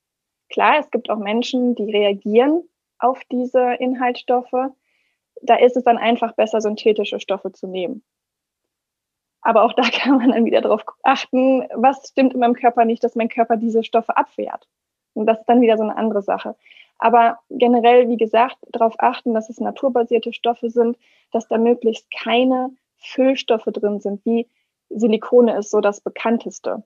Klar, 0.50 0.80
es 0.80 0.92
gibt 0.92 1.10
auch 1.10 1.18
Menschen, 1.18 1.76
die 1.76 1.92
reagieren 1.92 2.64
auf 2.98 3.22
diese 3.32 3.74
Inhaltsstoffe. 3.76 4.72
Da 5.42 5.56
ist 5.56 5.78
es 5.78 5.84
dann 5.84 5.98
einfach 5.98 6.34
besser, 6.34 6.60
synthetische 6.60 7.20
Stoffe 7.20 7.52
zu 7.52 7.68
nehmen. 7.68 8.04
Aber 9.42 9.64
auch 9.64 9.74
da 9.74 9.84
kann 9.92 10.18
man 10.18 10.32
dann 10.32 10.46
wieder 10.46 10.62
darauf 10.62 10.84
achten, 11.04 11.68
was 11.74 12.10
stimmt 12.10 12.34
in 12.34 12.40
meinem 12.40 12.56
Körper 12.56 12.86
nicht, 12.86 13.04
dass 13.04 13.16
mein 13.16 13.30
Körper 13.30 13.58
diese 13.58 13.84
Stoffe 13.84 14.18
abwehrt. 14.18 14.68
Und 15.14 15.26
das 15.26 15.40
ist 15.40 15.46
dann 15.46 15.62
wieder 15.62 15.78
so 15.78 15.84
eine 15.84 15.96
andere 15.96 16.22
Sache. 16.22 16.56
Aber 17.00 17.40
generell, 17.50 18.10
wie 18.10 18.18
gesagt, 18.18 18.58
darauf 18.72 18.96
achten, 19.00 19.34
dass 19.34 19.50
es 19.50 19.60
naturbasierte 19.60 20.34
Stoffe 20.34 20.70
sind, 20.70 20.98
dass 21.32 21.48
da 21.48 21.58
möglichst 21.58 22.12
keine 22.12 22.72
Füllstoffe 22.98 23.66
drin 23.66 24.02
sind, 24.02 24.24
wie 24.26 24.48
Silikone 24.90 25.58
ist 25.58 25.72
so 25.72 25.80
das 25.80 26.02
bekannteste. 26.02 26.84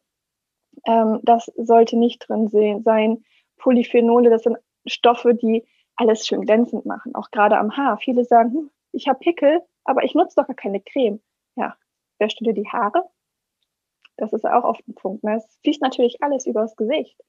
Ähm, 0.85 1.19
das 1.23 1.51
sollte 1.57 1.97
nicht 1.97 2.27
drin 2.27 2.47
sein. 2.47 3.25
Polyphenole, 3.57 4.29
das 4.29 4.43
sind 4.43 4.57
Stoffe, 4.85 5.33
die 5.33 5.65
alles 5.95 6.27
schön 6.27 6.41
glänzend 6.41 6.85
machen, 6.85 7.15
auch 7.15 7.31
gerade 7.31 7.57
am 7.57 7.75
Haar. 7.75 7.97
Viele 7.97 8.25
sagen, 8.25 8.53
hm, 8.53 8.69
ich 8.91 9.07
habe 9.07 9.19
Pickel, 9.19 9.61
aber 9.83 10.03
ich 10.03 10.15
nutze 10.15 10.35
doch 10.35 10.47
gar 10.47 10.55
keine 10.55 10.81
Creme. 10.81 11.21
Ja, 11.55 11.75
du 12.19 12.27
dir 12.43 12.53
die 12.53 12.67
Haare? 12.67 13.03
Das 14.17 14.33
ist 14.33 14.45
auch 14.45 14.63
oft 14.63 14.87
ein 14.87 14.95
Punkt. 14.95 15.23
Ne? 15.23 15.37
Es 15.37 15.57
fließt 15.63 15.81
natürlich 15.81 16.21
alles 16.21 16.45
übers 16.45 16.75
Gesicht. 16.75 17.19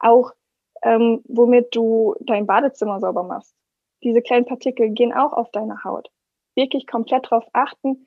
Auch 0.00 0.32
ähm, 0.82 1.22
womit 1.26 1.74
du 1.74 2.14
dein 2.20 2.46
Badezimmer 2.46 3.00
sauber 3.00 3.22
machst. 3.22 3.54
Diese 4.02 4.22
kleinen 4.22 4.46
Partikel 4.46 4.90
gehen 4.90 5.12
auch 5.12 5.32
auf 5.32 5.50
deine 5.50 5.84
Haut. 5.84 6.10
Wirklich 6.54 6.86
komplett 6.86 7.26
darauf 7.26 7.44
achten, 7.52 8.06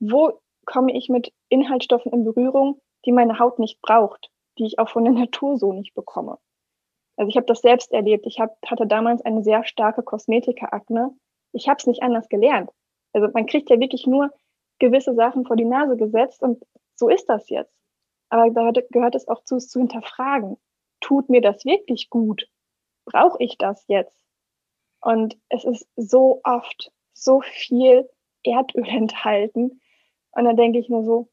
wo 0.00 0.40
komme 0.66 0.92
ich 0.96 1.08
mit 1.08 1.32
Inhaltsstoffen 1.48 2.12
in 2.12 2.24
Berührung, 2.24 2.80
die 3.04 3.12
meine 3.12 3.38
Haut 3.38 3.58
nicht 3.58 3.80
braucht, 3.80 4.30
die 4.58 4.66
ich 4.66 4.78
auch 4.78 4.88
von 4.88 5.04
der 5.04 5.12
Natur 5.24 5.56
so 5.56 5.72
nicht 5.72 5.94
bekomme. 5.94 6.38
Also 7.16 7.30
ich 7.30 7.36
habe 7.36 7.46
das 7.46 7.60
selbst 7.60 7.92
erlebt. 7.92 8.26
Ich 8.26 8.38
hab, 8.38 8.56
hatte 8.64 8.86
damals 8.86 9.22
eine 9.22 9.42
sehr 9.42 9.64
starke 9.64 10.02
Kosmetikerakne. 10.02 11.10
Ich 11.52 11.68
habe 11.68 11.78
es 11.78 11.86
nicht 11.86 12.02
anders 12.02 12.28
gelernt. 12.28 12.70
Also 13.12 13.28
man 13.32 13.46
kriegt 13.46 13.70
ja 13.70 13.80
wirklich 13.80 14.06
nur 14.06 14.30
gewisse 14.78 15.14
Sachen 15.14 15.44
vor 15.44 15.56
die 15.56 15.64
Nase 15.64 15.96
gesetzt 15.96 16.42
und 16.42 16.64
so 16.94 17.08
ist 17.08 17.28
das 17.28 17.48
jetzt. 17.48 17.72
Aber 18.28 18.50
da 18.50 18.70
gehört 18.90 19.14
es 19.14 19.26
auch 19.26 19.42
zu, 19.44 19.56
es 19.56 19.68
zu 19.68 19.80
hinterfragen. 19.80 20.58
Tut 21.00 21.28
mir 21.28 21.40
das 21.40 21.64
wirklich 21.64 22.10
gut? 22.10 22.48
Brauche 23.04 23.42
ich 23.42 23.56
das 23.58 23.84
jetzt? 23.88 24.14
Und 25.00 25.36
es 25.48 25.64
ist 25.64 25.88
so 25.96 26.40
oft 26.44 26.92
so 27.12 27.40
viel 27.40 28.08
Erdöl 28.42 28.86
enthalten. 28.88 29.80
Und 30.32 30.44
dann 30.44 30.56
denke 30.56 30.78
ich 30.78 30.88
nur 30.88 31.04
so, 31.04 31.28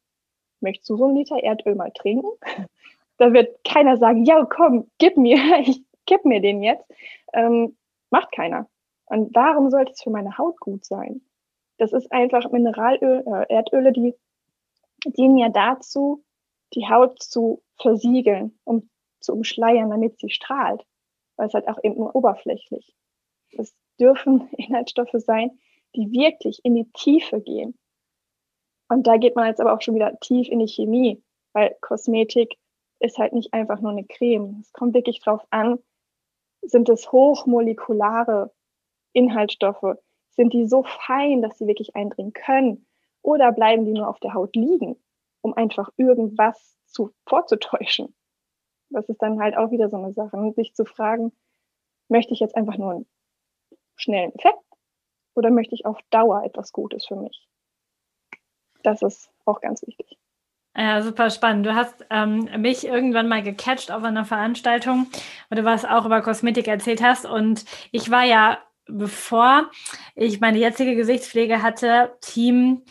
möchtest 0.61 0.89
du 0.89 0.97
so 0.97 1.05
einen 1.05 1.15
Liter 1.15 1.41
Erdöl 1.41 1.75
mal 1.75 1.91
trinken? 1.91 2.29
Da 3.17 3.31
wird 3.31 3.63
keiner 3.63 3.95
sagen, 3.95 4.25
ja, 4.25 4.43
komm, 4.43 4.91
gib 4.97 5.15
mir, 5.15 5.37
ich 5.61 5.81
gib 6.05 6.25
mir 6.25 6.41
den 6.41 6.61
jetzt. 6.61 6.83
Ähm, 7.31 7.77
macht 8.09 8.33
keiner. 8.33 8.67
Und 9.05 9.33
warum 9.33 9.69
sollte 9.69 9.93
es 9.93 10.01
für 10.01 10.09
meine 10.09 10.37
Haut 10.37 10.59
gut 10.59 10.83
sein? 10.83 11.21
Das 11.77 11.93
ist 11.93 12.11
einfach 12.11 12.51
Mineralöl, 12.51 13.23
äh, 13.25 13.53
Erdöle, 13.53 13.93
die 13.93 14.13
dienen 15.05 15.37
ja 15.37 15.47
dazu, 15.47 16.23
die 16.73 16.89
Haut 16.89 17.21
zu 17.21 17.61
versiegeln, 17.77 18.59
um 18.65 18.89
zu 19.25 19.33
umschleiern, 19.33 19.89
damit 19.89 20.19
sie 20.19 20.29
strahlt. 20.29 20.85
Weil 21.37 21.47
es 21.47 21.53
halt 21.53 21.67
auch 21.67 21.79
eben 21.83 21.95
nur 21.95 22.15
oberflächlich. 22.15 22.95
Es 23.57 23.75
dürfen 23.99 24.47
Inhaltsstoffe 24.57 25.13
sein, 25.13 25.59
die 25.95 26.11
wirklich 26.11 26.61
in 26.63 26.75
die 26.75 26.89
Tiefe 26.93 27.41
gehen. 27.41 27.77
Und 28.89 29.07
da 29.07 29.17
geht 29.17 29.35
man 29.35 29.47
jetzt 29.47 29.59
aber 29.59 29.73
auch 29.73 29.81
schon 29.81 29.95
wieder 29.95 30.17
tief 30.19 30.47
in 30.47 30.59
die 30.59 30.67
Chemie, 30.67 31.23
weil 31.53 31.75
Kosmetik 31.81 32.55
ist 32.99 33.17
halt 33.17 33.33
nicht 33.33 33.53
einfach 33.53 33.81
nur 33.81 33.91
eine 33.91 34.05
Creme. 34.05 34.59
Es 34.61 34.71
kommt 34.73 34.93
wirklich 34.93 35.19
drauf 35.19 35.41
an, 35.49 35.79
sind 36.61 36.89
es 36.89 37.11
hochmolekulare 37.11 38.51
Inhaltsstoffe? 39.13 39.97
Sind 40.31 40.53
die 40.53 40.65
so 40.67 40.83
fein, 40.83 41.41
dass 41.41 41.57
sie 41.57 41.67
wirklich 41.67 41.95
eindringen 41.95 42.33
können? 42.33 42.85
Oder 43.21 43.51
bleiben 43.51 43.85
die 43.85 43.93
nur 43.93 44.07
auf 44.07 44.19
der 44.19 44.33
Haut 44.33 44.55
liegen, 44.55 44.97
um 45.41 45.53
einfach 45.53 45.89
irgendwas 45.97 46.77
zu, 46.85 47.11
vorzutäuschen? 47.25 48.13
Das 48.89 49.07
ist 49.09 49.21
dann 49.21 49.39
halt 49.39 49.57
auch 49.57 49.71
wieder 49.71 49.89
so 49.89 49.97
eine 49.97 50.13
Sache, 50.13 50.53
sich 50.55 50.73
zu 50.73 50.85
fragen, 50.85 51.31
möchte 52.07 52.33
ich 52.33 52.39
jetzt 52.39 52.55
einfach 52.55 52.77
nur 52.77 52.91
einen 52.91 53.07
schnellen 53.95 54.33
Effekt 54.35 54.59
oder 55.35 55.49
möchte 55.49 55.75
ich 55.75 55.85
auf 55.85 55.97
Dauer 56.09 56.43
etwas 56.43 56.71
Gutes 56.71 57.05
für 57.05 57.15
mich? 57.15 57.47
Das 58.83 59.01
ist 59.01 59.31
auch 59.45 59.61
ganz 59.61 59.85
wichtig. 59.85 60.17
Ja, 60.77 61.01
super 61.01 61.29
spannend. 61.29 61.65
Du 61.65 61.73
hast 61.73 62.05
ähm, 62.09 62.49
mich 62.57 62.85
irgendwann 62.85 63.29
mal 63.29 63.41
gecatcht 63.41 63.91
auf 63.91 64.03
einer 64.03 64.25
Veranstaltung, 64.25 65.07
wo 65.49 65.55
du 65.55 65.63
was 65.63 65.85
auch 65.85 66.05
über 66.05 66.21
Kosmetik 66.21 66.67
erzählt 66.67 67.01
hast. 67.01 67.25
Und 67.25 67.63
ich 67.91 68.11
war 68.11 68.23
ja, 68.23 68.59
bevor 68.85 69.71
ich 70.15 70.41
meine 70.41 70.57
jetzige 70.57 70.95
Gesichtspflege 70.95 71.61
hatte, 71.61 72.17
Team 72.19 72.83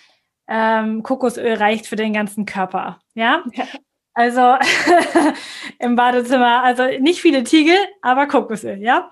ähm, 0.48 1.02
Kokosöl 1.02 1.54
reicht 1.54 1.86
für 1.86 1.96
den 1.96 2.14
ganzen 2.14 2.46
Körper. 2.46 3.00
Ja. 3.14 3.44
ja. 3.52 3.66
Also 4.14 4.40
im 5.80 5.96
Badezimmer, 5.96 6.62
also 6.62 6.84
nicht 7.00 7.20
viele 7.20 7.42
Tiegel, 7.42 7.76
aber 8.00 8.28
Kokosöl, 8.28 8.80
ja, 8.80 9.10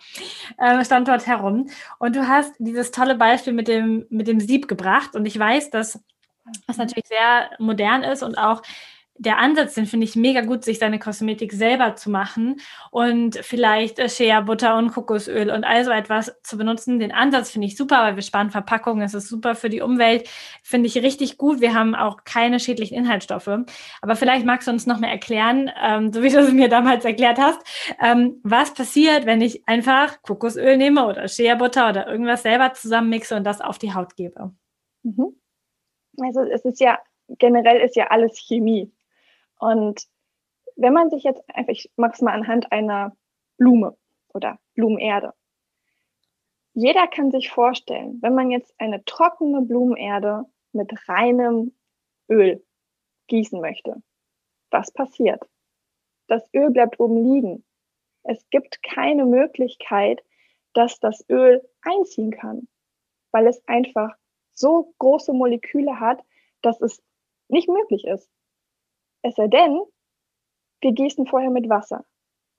äh, 0.58 0.84
stand 0.84 1.08
dort 1.08 1.26
herum. 1.26 1.68
Und 1.98 2.14
du 2.14 2.28
hast 2.28 2.54
dieses 2.58 2.92
tolle 2.92 3.16
Beispiel 3.16 3.52
mit 3.52 3.66
dem, 3.66 4.06
mit 4.10 4.28
dem 4.28 4.38
Sieb 4.38 4.68
gebracht. 4.68 5.16
Und 5.16 5.26
ich 5.26 5.36
weiß, 5.36 5.70
dass 5.70 6.00
was 6.66 6.76
natürlich 6.76 7.06
sehr 7.06 7.50
modern 7.58 8.02
ist 8.02 8.22
und 8.22 8.36
auch 8.36 8.62
der 9.18 9.38
Ansatz, 9.38 9.75
den 9.75 9.87
finde 9.87 10.05
ich 10.05 10.16
mega 10.16 10.40
gut, 10.40 10.64
sich 10.64 10.79
seine 10.79 10.98
Kosmetik 10.98 11.53
selber 11.53 11.96
zu 11.96 12.11
machen 12.11 12.61
und 12.90 13.37
vielleicht 13.37 14.01
Shea 14.11 14.40
Butter 14.40 14.77
und 14.79 14.90
Kokosöl 14.90 15.51
und 15.51 15.64
all 15.64 15.85
so 15.85 15.90
etwas 15.90 16.35
zu 16.42 16.57
benutzen. 16.57 16.98
Den 16.98 17.12
Ansatz 17.12 17.51
finde 17.51 17.66
ich 17.66 17.77
super, 17.77 18.03
weil 18.03 18.16
wir 18.16 18.22
sparen 18.22 18.51
Verpackungen, 18.51 19.03
es 19.03 19.14
ist 19.14 19.29
super 19.29 19.55
für 19.55 19.68
die 19.68 19.83
Umwelt, 19.83 20.29
finde 20.62 20.88
ich 20.88 20.96
richtig 20.96 21.37
gut. 21.37 21.61
Wir 21.61 21.75
haben 21.75 21.94
auch 21.94 22.25
keine 22.25 22.59
schädlichen 22.59 22.96
Inhaltsstoffe. 22.96 23.51
Aber 24.01 24.16
vielleicht 24.16 24.46
magst 24.46 24.66
du 24.66 24.72
uns 24.72 24.87
noch 24.87 24.98
mehr 24.98 25.11
erklären, 25.11 25.70
ähm, 25.81 26.12
so 26.12 26.22
wie 26.22 26.31
du 26.31 26.38
es 26.38 26.53
mir 26.53 26.68
damals 26.68 27.05
erklärt 27.05 27.38
hast, 27.38 27.61
ähm, 28.03 28.40
was 28.42 28.72
passiert, 28.72 29.27
wenn 29.27 29.42
ich 29.42 29.68
einfach 29.68 30.22
Kokosöl 30.22 30.77
nehme 30.77 31.07
oder 31.07 31.29
Shea 31.29 31.55
Butter 31.55 31.90
oder 31.90 32.09
irgendwas 32.09 32.42
selber 32.42 32.72
zusammenmixe 32.72 33.37
und 33.37 33.44
das 33.44 33.61
auf 33.61 33.79
die 33.79 33.94
Haut 33.94 34.16
gebe. 34.16 34.53
Mhm. 35.03 35.37
Also 36.20 36.42
es 36.42 36.64
ist 36.64 36.81
ja, 36.81 36.98
generell 37.38 37.81
ist 37.81 37.94
ja 37.94 38.09
alles 38.09 38.38
Chemie. 38.38 38.90
Und 39.62 40.09
wenn 40.75 40.92
man 40.92 41.09
sich 41.09 41.22
jetzt 41.22 41.40
einfach, 41.48 41.70
ich 41.70 41.88
mache 41.94 42.14
es 42.14 42.20
mal 42.20 42.33
anhand 42.33 42.72
einer 42.72 43.16
Blume 43.59 43.96
oder 44.35 44.59
Blumenerde. 44.75 45.35
Jeder 46.75 47.07
kann 47.07 47.31
sich 47.31 47.48
vorstellen, 47.48 48.18
wenn 48.22 48.35
man 48.35 48.51
jetzt 48.51 48.75
eine 48.79 49.05
trockene 49.05 49.62
Blumenerde 49.62 50.46
mit 50.72 51.09
reinem 51.09 51.77
Öl 52.29 52.64
gießen 53.29 53.61
möchte, 53.61 54.03
was 54.72 54.90
passiert? 54.90 55.40
Das 56.27 56.42
Öl 56.53 56.70
bleibt 56.70 56.98
oben 56.98 57.22
liegen. 57.22 57.64
Es 58.25 58.44
gibt 58.51 58.83
keine 58.83 59.27
Möglichkeit, 59.27 60.25
dass 60.72 60.98
das 60.98 61.25
Öl 61.29 61.62
einziehen 61.83 62.33
kann, 62.33 62.66
weil 63.31 63.46
es 63.46 63.62
einfach 63.68 64.11
so 64.55 64.92
große 64.98 65.33
Moleküle 65.33 66.01
hat, 66.01 66.20
dass 66.62 66.81
es 66.81 67.01
nicht 67.46 67.68
möglich 67.68 68.05
ist. 68.07 68.29
Es 69.22 69.37
sei 69.37 69.48
denn, 69.48 69.82
wir 70.80 70.92
gießen 70.92 71.26
vorher 71.26 71.50
mit 71.50 71.68
Wasser. 71.68 72.04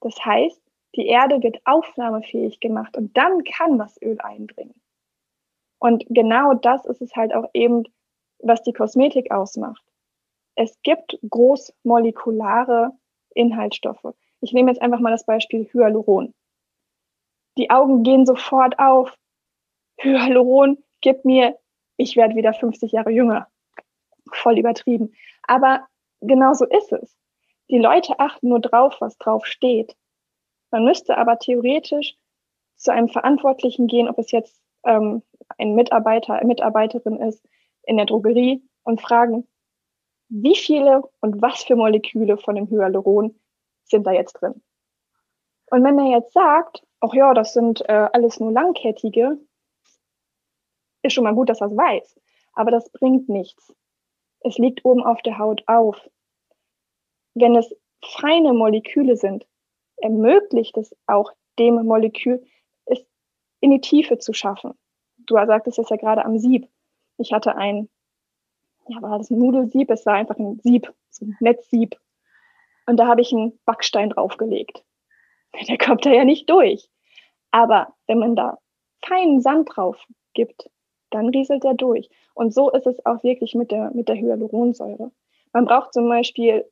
Das 0.02 0.16
heißt, 0.24 0.62
die 0.96 1.08
Erde 1.08 1.42
wird 1.42 1.62
aufnahmefähig 1.66 2.60
gemacht 2.60 2.98
und 2.98 3.16
dann 3.18 3.44
kann 3.44 3.78
das 3.78 4.02
Öl 4.02 4.20
eindringen. 4.22 4.80
Und 5.80 6.06
genau 6.10 6.54
das 6.54 6.86
ist 6.86 7.02
es 7.02 7.16
halt 7.16 7.34
auch 7.34 7.50
eben, 7.54 7.84
was 8.40 8.62
die 8.64 8.74
Kosmetik 8.74 9.32
ausmacht. 9.32 9.84
Es 10.56 10.82
gibt 10.84 11.18
großmolekulare 11.30 12.92
Inhaltsstoffe. 13.34 14.14
Ich 14.42 14.54
nehme 14.54 14.72
jetzt 14.72 14.82
einfach 14.82 15.00
mal 15.00 15.12
das 15.12 15.26
Beispiel 15.26 15.68
Hyaluron. 15.74 16.34
Die 17.58 17.70
Augen 17.70 18.04
gehen 18.04 18.26
sofort 18.26 18.78
auf. 18.80 19.18
Hyaluron 20.00 20.84
gibt 21.02 21.26
mir 21.26 21.58
ich 21.98 22.16
werde 22.16 22.36
wieder 22.36 22.54
50 22.54 22.92
Jahre 22.92 23.12
jünger. 23.12 23.48
Voll 24.32 24.58
übertrieben. 24.58 25.14
Aber 25.44 25.88
genau 26.28 26.54
so 26.54 26.66
ist 26.66 26.92
es. 26.92 27.18
Die 27.70 27.80
Leute 27.80 28.20
achten 28.20 28.50
nur 28.50 28.60
drauf, 28.60 28.98
was 29.00 29.18
drauf 29.18 29.46
steht. 29.46 29.96
Man 30.72 30.86
müsste 30.86 31.18
aber 31.18 31.40
theoretisch 31.40 32.16
zu 32.76 32.92
einem 32.92 33.10
Verantwortlichen 33.10 33.88
gehen, 33.88 34.10
ob 34.10 34.18
es 34.18 34.32
jetzt 34.32 34.62
ähm, 34.84 35.24
ein 35.58 35.76
Mitarbeiter, 35.76 36.34
eine 36.36 36.48
Mitarbeiterin 36.48 37.18
ist 37.18 37.46
in 37.84 37.98
der 37.98 38.06
Drogerie 38.06 38.68
und 38.84 39.02
fragen, 39.02 39.48
wie 40.30 40.56
viele 40.56 41.04
und 41.22 41.42
was 41.42 41.64
für 41.64 41.76
Moleküle 41.76 42.38
von 42.38 42.56
dem 42.56 42.70
Hyaluron 42.70 43.40
sind 43.84 44.06
da 44.08 44.12
jetzt 44.12 44.34
drin? 44.34 44.62
Und 45.70 45.84
wenn 45.84 46.00
er 46.00 46.18
jetzt 46.18 46.34
sagt, 46.34 46.84
ach 47.00 47.14
ja, 47.14 47.34
das 47.34 47.54
sind 47.54 47.82
äh, 47.88 48.10
alles 48.12 48.40
nur 48.40 48.52
langkettige, 48.52 49.38
ist 51.04 51.14
schon 51.14 51.24
mal 51.24 51.36
gut, 51.36 51.50
dass 51.50 51.62
er 51.62 51.68
es 51.68 51.78
weiß. 51.78 52.20
Aber 52.54 52.72
das 52.72 52.90
bringt 52.92 53.30
nichts. 53.30 53.76
Es 54.42 54.58
liegt 54.58 54.84
oben 54.86 55.04
auf 55.04 55.22
der 55.22 55.38
Haut 55.38 55.64
auf. 55.68 56.10
Wenn 57.36 57.56
es 57.56 57.74
feine 58.04 58.54
Moleküle 58.54 59.16
sind, 59.16 59.46
ermöglicht 59.98 60.78
es 60.78 60.96
auch 61.08 61.32
dem 61.58 61.76
Molekül, 61.86 62.46
es 62.86 63.00
in 63.60 63.72
die 63.72 63.82
Tiefe 63.82 64.18
zu 64.18 64.34
schaffen. 64.34 64.74
Du 65.18 65.36
sagtest 65.36 65.80
es 65.80 65.90
ja 65.90 65.96
gerade 65.96 66.26
am 66.26 66.38
Sieb. 66.38 66.68
Ich 67.18 67.32
hatte 67.32 67.56
ein, 67.56 67.90
ja, 68.88 69.02
war 69.02 69.18
das 69.18 69.30
ein 69.30 69.40
Nudelsieb? 69.40 69.90
Es 69.90 70.06
war 70.06 70.16
einfach 70.16 70.38
ein 70.38 70.60
Sieb, 70.64 70.94
so 71.10 71.26
ein 71.26 71.38
Netzsieb. 71.40 71.96
Und 72.86 72.98
da 72.98 73.08
habe 73.08 73.22
ich 73.22 73.32
einen 73.32 73.58
Backstein 73.66 74.10
draufgelegt. 74.10 74.84
Der 75.68 75.78
kommt 75.78 76.06
da 76.06 76.12
ja 76.12 76.26
nicht 76.26 76.50
durch. 76.50 76.90
Aber 77.52 77.94
wenn 78.08 78.20
man 78.20 78.36
da 78.36 78.58
feinen 79.06 79.42
Sand 79.42 79.70
drauf 79.74 80.04
gibt, 80.34 80.70
dann 81.12 81.30
rieselt 81.30 81.64
er 81.64 81.76
durch. 81.76 82.10
Und 82.34 82.54
so 82.54 82.72
ist 82.72 82.88
es 82.88 83.06
auch 83.06 83.24
wirklich 83.24 83.54
mit 83.54 83.72
der, 83.72 83.92
mit 83.92 84.10
der 84.10 84.16
Hyaluronsäure. 84.16 85.12
Man 85.54 85.66
braucht 85.66 85.94
zum 85.94 86.10
Beispiel 86.10 86.66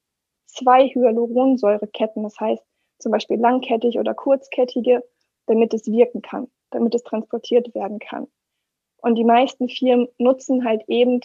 zwei 0.52 0.88
Hyaluronsäureketten, 0.88 2.24
das 2.24 2.40
heißt 2.40 2.64
zum 3.00 3.12
Beispiel 3.12 3.40
langkettig 3.40 3.98
oder 3.98 4.14
kurzkettige, 4.14 5.04
damit 5.48 5.74
es 5.74 5.88
wirken 5.88 6.22
kann, 6.22 6.48
damit 6.70 6.94
es 6.96 7.04
transportiert 7.04 7.74
werden 7.74 8.00
kann. 8.00 8.28
Und 8.98 9.16
die 9.16 9.24
meisten 9.24 9.70
Firmen 9.70 10.08
nutzen 10.18 10.64
halt 10.64 10.84
eben 10.88 11.22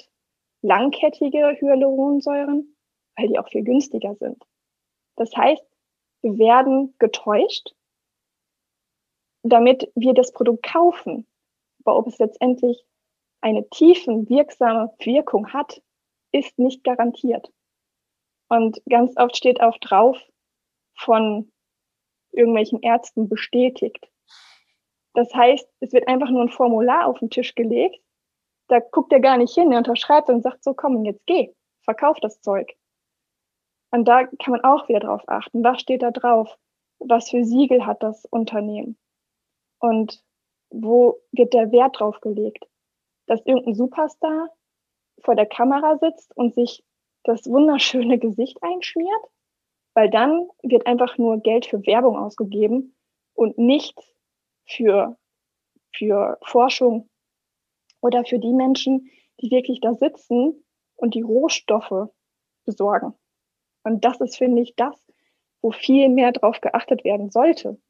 langkettige 0.62 1.56
Hyaluronsäuren, 1.60 2.76
weil 3.16 3.28
die 3.28 3.38
auch 3.38 3.48
viel 3.48 3.62
günstiger 3.62 4.14
sind. 4.14 4.42
Das 5.16 5.34
heißt, 5.36 5.64
wir 6.22 6.38
werden 6.38 6.94
getäuscht 6.98 7.74
damit 9.48 9.90
wir 9.94 10.14
das 10.14 10.32
Produkt 10.32 10.64
kaufen. 10.64 11.26
Aber 11.84 11.98
ob 11.98 12.06
es 12.08 12.18
letztendlich 12.18 12.84
eine 13.40 13.68
tiefen 13.68 14.28
wirksame 14.28 14.92
Wirkung 14.98 15.52
hat, 15.52 15.82
ist 16.32 16.58
nicht 16.58 16.84
garantiert. 16.84 17.52
Und 18.48 18.80
ganz 18.88 19.16
oft 19.16 19.36
steht 19.36 19.60
auch 19.60 19.78
drauf 19.78 20.18
von 20.96 21.50
irgendwelchen 22.32 22.82
Ärzten 22.82 23.28
bestätigt. 23.28 24.08
Das 25.14 25.34
heißt, 25.34 25.68
es 25.80 25.92
wird 25.92 26.08
einfach 26.08 26.30
nur 26.30 26.42
ein 26.42 26.50
Formular 26.50 27.06
auf 27.06 27.18
den 27.18 27.30
Tisch 27.30 27.54
gelegt. 27.54 27.98
Da 28.68 28.80
guckt 28.80 29.12
er 29.12 29.20
gar 29.20 29.38
nicht 29.38 29.54
hin, 29.54 29.72
er 29.72 29.78
unterschreibt 29.78 30.28
und 30.28 30.42
sagt 30.42 30.62
so, 30.62 30.74
komm, 30.74 31.04
jetzt 31.04 31.24
geh, 31.26 31.52
verkauf 31.82 32.18
das 32.20 32.40
Zeug. 32.40 32.76
Und 33.90 34.06
da 34.06 34.24
kann 34.24 34.52
man 34.52 34.64
auch 34.64 34.88
wieder 34.88 35.00
drauf 35.00 35.22
achten. 35.26 35.64
Was 35.64 35.80
steht 35.80 36.02
da 36.02 36.10
drauf? 36.10 36.58
Was 36.98 37.30
für 37.30 37.44
Siegel 37.44 37.86
hat 37.86 38.02
das 38.02 38.24
Unternehmen? 38.26 38.98
Und 39.78 40.22
wo 40.70 41.20
wird 41.32 41.54
der 41.54 41.72
Wert 41.72 41.98
drauf 41.98 42.20
gelegt? 42.20 42.66
Dass 43.26 43.44
irgendein 43.46 43.74
Superstar 43.74 44.50
vor 45.22 45.34
der 45.34 45.46
Kamera 45.46 45.96
sitzt 45.98 46.36
und 46.36 46.54
sich 46.54 46.84
das 47.26 47.46
wunderschöne 47.46 48.18
Gesicht 48.18 48.62
einschmiert, 48.62 49.22
weil 49.94 50.10
dann 50.10 50.48
wird 50.62 50.86
einfach 50.86 51.18
nur 51.18 51.40
Geld 51.40 51.66
für 51.66 51.84
Werbung 51.86 52.16
ausgegeben 52.16 52.94
und 53.34 53.58
nicht 53.58 53.98
für, 54.66 55.16
für 55.94 56.38
Forschung 56.44 57.08
oder 58.00 58.24
für 58.24 58.38
die 58.38 58.52
Menschen, 58.52 59.10
die 59.40 59.50
wirklich 59.50 59.80
da 59.80 59.94
sitzen 59.94 60.64
und 60.96 61.14
die 61.14 61.22
Rohstoffe 61.22 62.10
besorgen. 62.64 63.14
Und 63.84 64.04
das 64.04 64.20
ist, 64.20 64.36
finde 64.36 64.62
ich, 64.62 64.74
das, 64.76 64.94
wo 65.62 65.70
viel 65.70 66.08
mehr 66.08 66.32
drauf 66.32 66.60
geachtet 66.60 67.04
werden 67.04 67.30
sollte. 67.30 67.80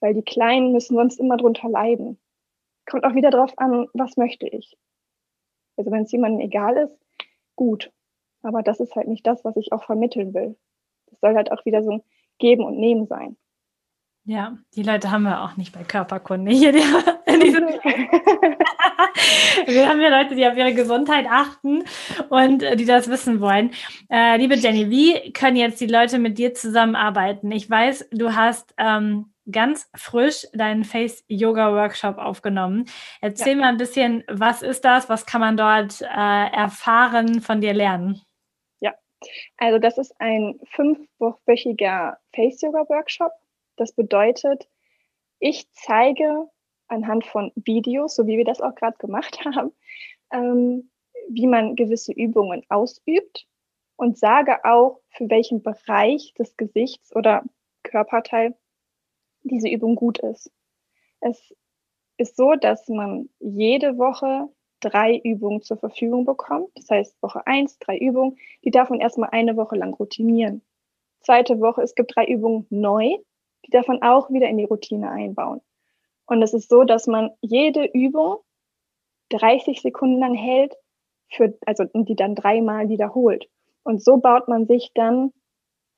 Weil 0.00 0.14
die 0.14 0.22
Kleinen 0.22 0.72
müssen 0.72 0.96
sonst 0.96 1.18
immer 1.18 1.36
drunter 1.36 1.68
leiden. 1.68 2.20
Kommt 2.88 3.04
auch 3.04 3.14
wieder 3.14 3.30
drauf 3.30 3.52
an, 3.56 3.88
was 3.94 4.16
möchte 4.16 4.46
ich. 4.46 4.76
Also 5.76 5.90
wenn 5.90 6.02
es 6.02 6.12
jemandem 6.12 6.40
egal 6.40 6.76
ist, 6.76 6.98
gut. 7.56 7.92
Aber 8.46 8.62
das 8.62 8.78
ist 8.78 8.94
halt 8.94 9.08
nicht 9.08 9.26
das, 9.26 9.44
was 9.44 9.56
ich 9.56 9.72
auch 9.72 9.82
vermitteln 9.84 10.32
will. 10.32 10.56
Das 11.10 11.18
soll 11.20 11.34
halt 11.34 11.50
auch 11.50 11.64
wieder 11.64 11.82
so 11.82 11.90
ein 11.90 12.02
Geben 12.38 12.62
und 12.64 12.78
Nehmen 12.78 13.06
sein. 13.06 13.36
Ja, 14.24 14.56
die 14.74 14.84
Leute 14.84 15.10
haben 15.10 15.24
wir 15.24 15.42
auch 15.42 15.56
nicht 15.56 15.72
bei 15.72 15.82
Körperkunde 15.82 16.52
hier. 16.52 16.70
Die, 16.72 16.78
die 16.78 16.84
wir 19.66 19.88
haben 19.88 20.00
ja 20.00 20.08
Leute, 20.08 20.36
die 20.36 20.46
auf 20.46 20.56
ihre 20.56 20.74
Gesundheit 20.74 21.26
achten 21.28 21.82
und 22.28 22.62
äh, 22.62 22.76
die 22.76 22.84
das 22.84 23.08
wissen 23.08 23.40
wollen. 23.40 23.72
Äh, 24.10 24.36
liebe 24.36 24.54
Jenny, 24.56 24.90
wie 24.90 25.32
können 25.32 25.56
jetzt 25.56 25.80
die 25.80 25.86
Leute 25.86 26.18
mit 26.18 26.36
dir 26.38 26.52
zusammenarbeiten? 26.54 27.52
Ich 27.52 27.70
weiß, 27.70 28.08
du 28.12 28.34
hast 28.34 28.74
ähm, 28.78 29.32
ganz 29.50 29.88
frisch 29.94 30.46
deinen 30.52 30.84
Face-Yoga-Workshop 30.84 32.18
aufgenommen. 32.18 32.86
Erzähl 33.20 33.56
ja. 33.56 33.62
mal 33.62 33.68
ein 33.68 33.76
bisschen, 33.76 34.24
was 34.28 34.62
ist 34.62 34.84
das? 34.84 35.08
Was 35.08 35.26
kann 35.26 35.40
man 35.40 35.56
dort 35.56 36.02
äh, 36.02 36.50
erfahren, 36.52 37.40
von 37.40 37.60
dir 37.60 37.74
lernen? 37.74 38.20
Also 39.56 39.78
das 39.78 39.98
ist 39.98 40.14
ein 40.20 40.60
fünfwöchiger 40.64 42.18
Face-Yoga-Workshop. 42.34 43.32
Das 43.76 43.92
bedeutet, 43.92 44.68
ich 45.38 45.70
zeige 45.72 46.48
anhand 46.88 47.26
von 47.26 47.52
Videos, 47.56 48.14
so 48.14 48.26
wie 48.26 48.36
wir 48.36 48.44
das 48.44 48.60
auch 48.60 48.74
gerade 48.74 48.96
gemacht 48.98 49.40
haben, 49.44 49.72
ähm, 50.32 50.90
wie 51.28 51.46
man 51.46 51.76
gewisse 51.76 52.12
Übungen 52.12 52.64
ausübt 52.68 53.46
und 53.96 54.18
sage 54.18 54.64
auch, 54.64 55.00
für 55.10 55.28
welchen 55.30 55.62
Bereich 55.62 56.34
des 56.34 56.56
Gesichts 56.56 57.14
oder 57.14 57.42
Körperteil 57.82 58.54
diese 59.42 59.68
Übung 59.68 59.96
gut 59.96 60.18
ist. 60.18 60.50
Es 61.20 61.54
ist 62.18 62.36
so, 62.36 62.54
dass 62.54 62.88
man 62.88 63.28
jede 63.40 63.98
Woche 63.98 64.48
drei 64.80 65.18
Übungen 65.18 65.62
zur 65.62 65.76
Verfügung 65.78 66.24
bekommt. 66.24 66.70
Das 66.74 66.90
heißt, 66.90 67.22
Woche 67.22 67.46
eins, 67.46 67.78
drei 67.78 67.98
Übungen. 67.98 68.36
Die 68.64 68.70
darf 68.70 68.90
man 68.90 69.00
erstmal 69.00 69.30
eine 69.30 69.56
Woche 69.56 69.76
lang 69.76 69.94
routinieren. 69.94 70.62
Zweite 71.20 71.60
Woche, 71.60 71.82
es 71.82 71.94
gibt 71.94 72.14
drei 72.14 72.26
Übungen 72.26 72.66
neu. 72.70 73.16
Die 73.66 73.70
darf 73.70 73.88
man 73.88 74.02
auch 74.02 74.30
wieder 74.30 74.48
in 74.48 74.58
die 74.58 74.64
Routine 74.64 75.10
einbauen. 75.10 75.60
Und 76.26 76.42
es 76.42 76.54
ist 76.54 76.68
so, 76.68 76.84
dass 76.84 77.06
man 77.06 77.30
jede 77.40 77.84
Übung 77.84 78.38
30 79.30 79.80
Sekunden 79.80 80.20
lang 80.20 80.34
hält, 80.34 80.74
für, 81.28 81.56
also 81.66 81.84
die 81.94 82.14
dann 82.14 82.34
dreimal 82.34 82.88
wiederholt. 82.88 83.48
Und 83.82 84.02
so 84.02 84.18
baut 84.18 84.48
man 84.48 84.66
sich 84.66 84.92
dann 84.94 85.32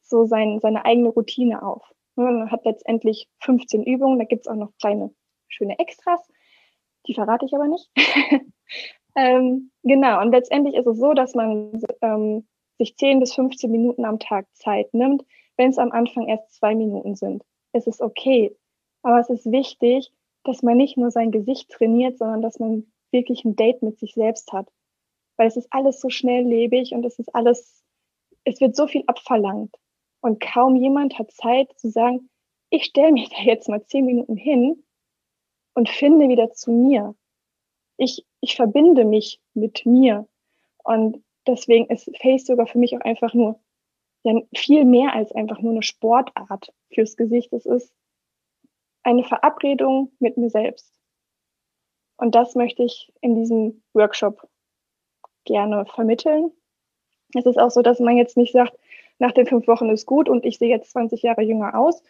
so 0.02 0.24
sein, 0.24 0.60
seine 0.60 0.84
eigene 0.84 1.10
Routine 1.10 1.62
auf. 1.62 1.82
Man 2.16 2.50
hat 2.50 2.64
letztendlich 2.64 3.28
15 3.40 3.84
Übungen, 3.84 4.18
da 4.18 4.24
gibt 4.24 4.46
es 4.46 4.48
auch 4.48 4.56
noch 4.56 4.72
kleine 4.80 5.14
schöne 5.48 5.78
Extras, 5.78 6.20
die 7.08 7.14
verrate 7.14 7.46
ich 7.46 7.54
aber 7.54 7.66
nicht. 7.66 7.90
ähm, 9.16 9.70
genau, 9.82 10.20
und 10.20 10.30
letztendlich 10.30 10.74
ist 10.74 10.86
es 10.86 10.98
so, 10.98 11.14
dass 11.14 11.34
man 11.34 11.80
ähm, 12.02 12.46
sich 12.78 12.96
10 12.96 13.20
bis 13.20 13.34
15 13.34 13.70
Minuten 13.70 14.04
am 14.04 14.18
Tag 14.18 14.46
Zeit 14.54 14.92
nimmt, 14.94 15.24
wenn 15.56 15.70
es 15.70 15.78
am 15.78 15.90
Anfang 15.90 16.28
erst 16.28 16.54
zwei 16.54 16.74
Minuten 16.74 17.16
sind. 17.16 17.42
Es 17.72 17.86
ist 17.86 18.00
okay, 18.00 18.56
aber 19.02 19.18
es 19.18 19.30
ist 19.30 19.50
wichtig, 19.50 20.12
dass 20.44 20.62
man 20.62 20.76
nicht 20.76 20.96
nur 20.96 21.10
sein 21.10 21.32
Gesicht 21.32 21.70
trainiert, 21.70 22.18
sondern 22.18 22.42
dass 22.42 22.58
man 22.58 22.86
wirklich 23.10 23.44
ein 23.44 23.56
Date 23.56 23.82
mit 23.82 23.98
sich 23.98 24.14
selbst 24.14 24.52
hat. 24.52 24.68
Weil 25.36 25.48
es 25.48 25.56
ist 25.56 25.68
alles 25.70 26.00
so 26.00 26.10
schnelllebig 26.10 26.92
und 26.92 27.04
es 27.04 27.18
ist 27.18 27.34
alles, 27.34 27.82
es 28.44 28.60
wird 28.60 28.76
so 28.76 28.86
viel 28.86 29.04
abverlangt. 29.06 29.74
Und 30.20 30.40
kaum 30.40 30.76
jemand 30.76 31.18
hat 31.18 31.30
Zeit 31.30 31.72
zu 31.78 31.90
sagen, 31.90 32.28
ich 32.70 32.84
stelle 32.84 33.12
mich 33.12 33.30
da 33.30 33.40
jetzt 33.42 33.68
mal 33.68 33.84
zehn 33.84 34.04
Minuten 34.04 34.36
hin 34.36 34.84
und 35.78 35.88
finde 35.88 36.28
wieder 36.28 36.52
zu 36.52 36.72
mir. 36.72 37.14
Ich, 37.98 38.26
ich 38.40 38.56
verbinde 38.56 39.04
mich 39.04 39.40
mit 39.54 39.86
mir. 39.86 40.26
Und 40.82 41.22
deswegen 41.46 41.86
ist 41.86 42.10
Face 42.20 42.46
sogar 42.46 42.66
für 42.66 42.78
mich 42.78 42.96
auch 42.96 43.02
einfach 43.02 43.32
nur 43.32 43.60
ja, 44.24 44.34
viel 44.56 44.84
mehr 44.84 45.14
als 45.14 45.30
einfach 45.30 45.60
nur 45.60 45.70
eine 45.70 45.84
Sportart 45.84 46.72
fürs 46.92 47.16
Gesicht. 47.16 47.52
Es 47.52 47.64
ist 47.64 47.94
eine 49.04 49.22
Verabredung 49.22 50.10
mit 50.18 50.36
mir 50.36 50.50
selbst. 50.50 50.92
Und 52.16 52.34
das 52.34 52.56
möchte 52.56 52.82
ich 52.82 53.12
in 53.20 53.36
diesem 53.36 53.84
Workshop 53.92 54.48
gerne 55.44 55.86
vermitteln. 55.86 56.50
Es 57.36 57.46
ist 57.46 57.58
auch 57.58 57.70
so, 57.70 57.82
dass 57.82 58.00
man 58.00 58.16
jetzt 58.16 58.36
nicht 58.36 58.52
sagt, 58.52 58.76
nach 59.20 59.30
den 59.30 59.46
fünf 59.46 59.68
Wochen 59.68 59.90
ist 59.90 60.06
gut 60.06 60.28
und 60.28 60.44
ich 60.44 60.58
sehe 60.58 60.70
jetzt 60.70 60.90
20 60.90 61.22
Jahre 61.22 61.42
jünger 61.42 61.78
aus 61.78 62.02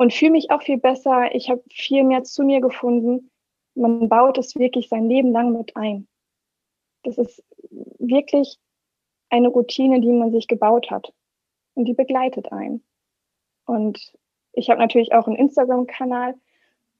und 0.00 0.14
fühle 0.14 0.30
mich 0.30 0.50
auch 0.50 0.62
viel 0.62 0.78
besser. 0.78 1.34
Ich 1.34 1.50
habe 1.50 1.62
viel 1.70 2.04
mehr 2.04 2.24
zu 2.24 2.42
mir 2.42 2.62
gefunden. 2.62 3.30
Man 3.74 4.08
baut 4.08 4.38
es 4.38 4.56
wirklich 4.56 4.88
sein 4.88 5.10
Leben 5.10 5.30
lang 5.30 5.52
mit 5.52 5.76
ein. 5.76 6.08
Das 7.02 7.18
ist 7.18 7.44
wirklich 7.98 8.58
eine 9.28 9.48
Routine, 9.48 10.00
die 10.00 10.10
man 10.10 10.32
sich 10.32 10.48
gebaut 10.48 10.90
hat 10.90 11.12
und 11.74 11.84
die 11.84 11.92
begleitet 11.92 12.50
einen. 12.50 12.82
Und 13.66 14.14
ich 14.54 14.70
habe 14.70 14.80
natürlich 14.80 15.12
auch 15.12 15.26
einen 15.26 15.36
Instagram-Kanal. 15.36 16.34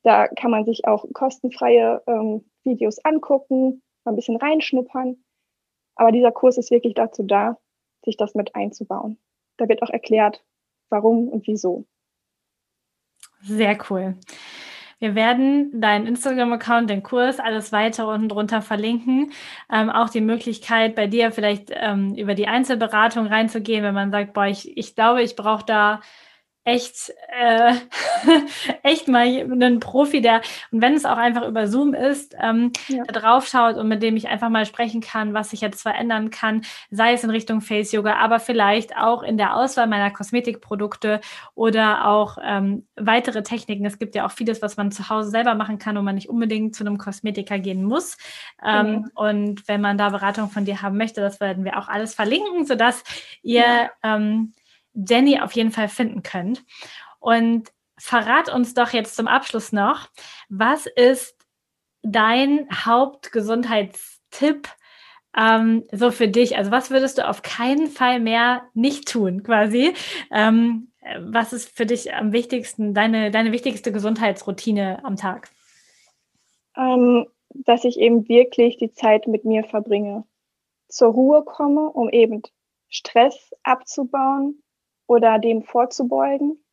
Da 0.02 0.28
kann 0.28 0.50
man 0.50 0.66
sich 0.66 0.86
auch 0.86 1.06
kostenfreie 1.14 2.02
ähm, 2.06 2.44
Videos 2.64 3.02
angucken, 3.02 3.82
mal 4.04 4.12
ein 4.12 4.16
bisschen 4.16 4.36
reinschnuppern. 4.36 5.24
Aber 5.94 6.12
dieser 6.12 6.32
Kurs 6.32 6.58
ist 6.58 6.70
wirklich 6.70 6.92
dazu 6.92 7.22
da, 7.22 7.56
sich 8.04 8.18
das 8.18 8.34
mit 8.34 8.54
einzubauen. 8.54 9.18
Da 9.56 9.70
wird 9.70 9.80
auch 9.82 9.90
erklärt, 9.90 10.44
warum 10.90 11.28
und 11.30 11.46
wieso. 11.46 11.86
Sehr 13.42 13.78
cool. 13.90 14.16
Wir 14.98 15.14
werden 15.14 15.80
deinen 15.80 16.06
Instagram-Account, 16.06 16.90
den 16.90 17.02
Kurs, 17.02 17.40
alles 17.40 17.72
weitere 17.72 18.06
unten 18.06 18.28
drunter 18.28 18.60
verlinken. 18.60 19.32
Ähm, 19.72 19.88
auch 19.88 20.10
die 20.10 20.20
Möglichkeit, 20.20 20.94
bei 20.94 21.06
dir 21.06 21.32
vielleicht 21.32 21.70
ähm, 21.74 22.14
über 22.16 22.34
die 22.34 22.48
Einzelberatung 22.48 23.26
reinzugehen, 23.26 23.82
wenn 23.82 23.94
man 23.94 24.10
sagt, 24.10 24.34
boah, 24.34 24.46
ich, 24.46 24.76
ich 24.76 24.94
glaube, 24.94 25.22
ich 25.22 25.36
brauche 25.36 25.64
da 25.64 26.00
echt, 26.70 27.12
äh, 27.28 27.74
echt 28.82 29.08
mal 29.08 29.26
einen 29.26 29.80
Profi, 29.80 30.20
der, 30.20 30.40
und 30.70 30.80
wenn 30.80 30.94
es 30.94 31.04
auch 31.04 31.16
einfach 31.16 31.46
über 31.46 31.66
Zoom 31.66 31.94
ist, 31.94 32.36
ähm, 32.40 32.72
ja. 32.88 33.02
da 33.04 33.20
drauf 33.20 33.48
schaut 33.48 33.76
und 33.76 33.88
mit 33.88 34.02
dem 34.02 34.16
ich 34.16 34.28
einfach 34.28 34.48
mal 34.48 34.66
sprechen 34.66 35.00
kann, 35.00 35.34
was 35.34 35.50
sich 35.50 35.60
jetzt 35.60 35.82
verändern 35.82 36.30
kann, 36.30 36.62
sei 36.90 37.12
es 37.12 37.24
in 37.24 37.30
Richtung 37.30 37.60
Face 37.60 37.92
Yoga, 37.92 38.16
aber 38.16 38.38
vielleicht 38.38 38.96
auch 38.96 39.22
in 39.22 39.36
der 39.36 39.56
Auswahl 39.56 39.88
meiner 39.88 40.10
Kosmetikprodukte 40.10 41.20
oder 41.54 42.06
auch 42.06 42.38
ähm, 42.42 42.86
weitere 42.96 43.42
Techniken. 43.42 43.84
Es 43.84 43.98
gibt 43.98 44.14
ja 44.14 44.26
auch 44.26 44.32
vieles, 44.32 44.62
was 44.62 44.76
man 44.76 44.92
zu 44.92 45.08
Hause 45.08 45.30
selber 45.30 45.54
machen 45.54 45.78
kann, 45.78 45.96
wo 45.96 46.02
man 46.02 46.14
nicht 46.14 46.28
unbedingt 46.28 46.76
zu 46.76 46.84
einem 46.84 46.98
Kosmetiker 46.98 47.58
gehen 47.58 47.84
muss. 47.84 48.16
Ähm, 48.64 48.90
mhm. 48.90 49.10
Und 49.14 49.68
wenn 49.68 49.80
man 49.80 49.98
da 49.98 50.10
Beratung 50.10 50.50
von 50.50 50.64
dir 50.64 50.82
haben 50.82 50.96
möchte, 50.96 51.20
das 51.20 51.40
werden 51.40 51.64
wir 51.64 51.78
auch 51.78 51.88
alles 51.88 52.14
verlinken, 52.14 52.64
sodass 52.64 53.02
ihr 53.42 53.60
ja. 53.60 53.90
ähm, 54.04 54.52
Jenny 54.94 55.40
auf 55.40 55.52
jeden 55.52 55.70
Fall 55.70 55.88
finden 55.88 56.22
könnt. 56.22 56.64
Und 57.18 57.70
verrat 58.00 58.52
uns 58.52 58.74
doch 58.74 58.90
jetzt 58.92 59.14
zum 59.14 59.28
Abschluss 59.28 59.72
noch, 59.72 60.08
was 60.48 60.86
ist 60.86 61.36
dein 62.02 62.66
Hauptgesundheitstipp 62.72 64.68
ähm, 65.36 65.84
so 65.92 66.10
für 66.10 66.28
dich? 66.28 66.56
Also 66.56 66.70
was 66.70 66.90
würdest 66.90 67.18
du 67.18 67.28
auf 67.28 67.42
keinen 67.42 67.88
Fall 67.88 68.20
mehr 68.20 68.62
nicht 68.72 69.06
tun, 69.06 69.42
quasi, 69.42 69.94
ähm, 70.32 70.92
äh, 71.00 71.18
was 71.20 71.52
ist 71.52 71.76
für 71.76 71.86
dich 71.86 72.14
am 72.14 72.32
wichtigsten, 72.32 72.94
deine, 72.94 73.30
deine 73.30 73.52
wichtigste 73.52 73.92
Gesundheitsroutine 73.92 75.04
am 75.04 75.16
Tag? 75.16 75.50
Ähm, 76.76 77.26
dass 77.50 77.84
ich 77.84 77.98
eben 77.98 78.28
wirklich 78.28 78.78
die 78.78 78.92
Zeit 78.92 79.26
mit 79.26 79.44
mir 79.44 79.64
verbringe, 79.64 80.24
zur 80.88 81.12
Ruhe 81.12 81.44
komme, 81.44 81.90
um 81.90 82.08
eben 82.08 82.42
Stress 82.88 83.50
abzubauen 83.62 84.62
oder 85.10 85.40
dem 85.40 85.62
vorzubeugen. 85.62 86.64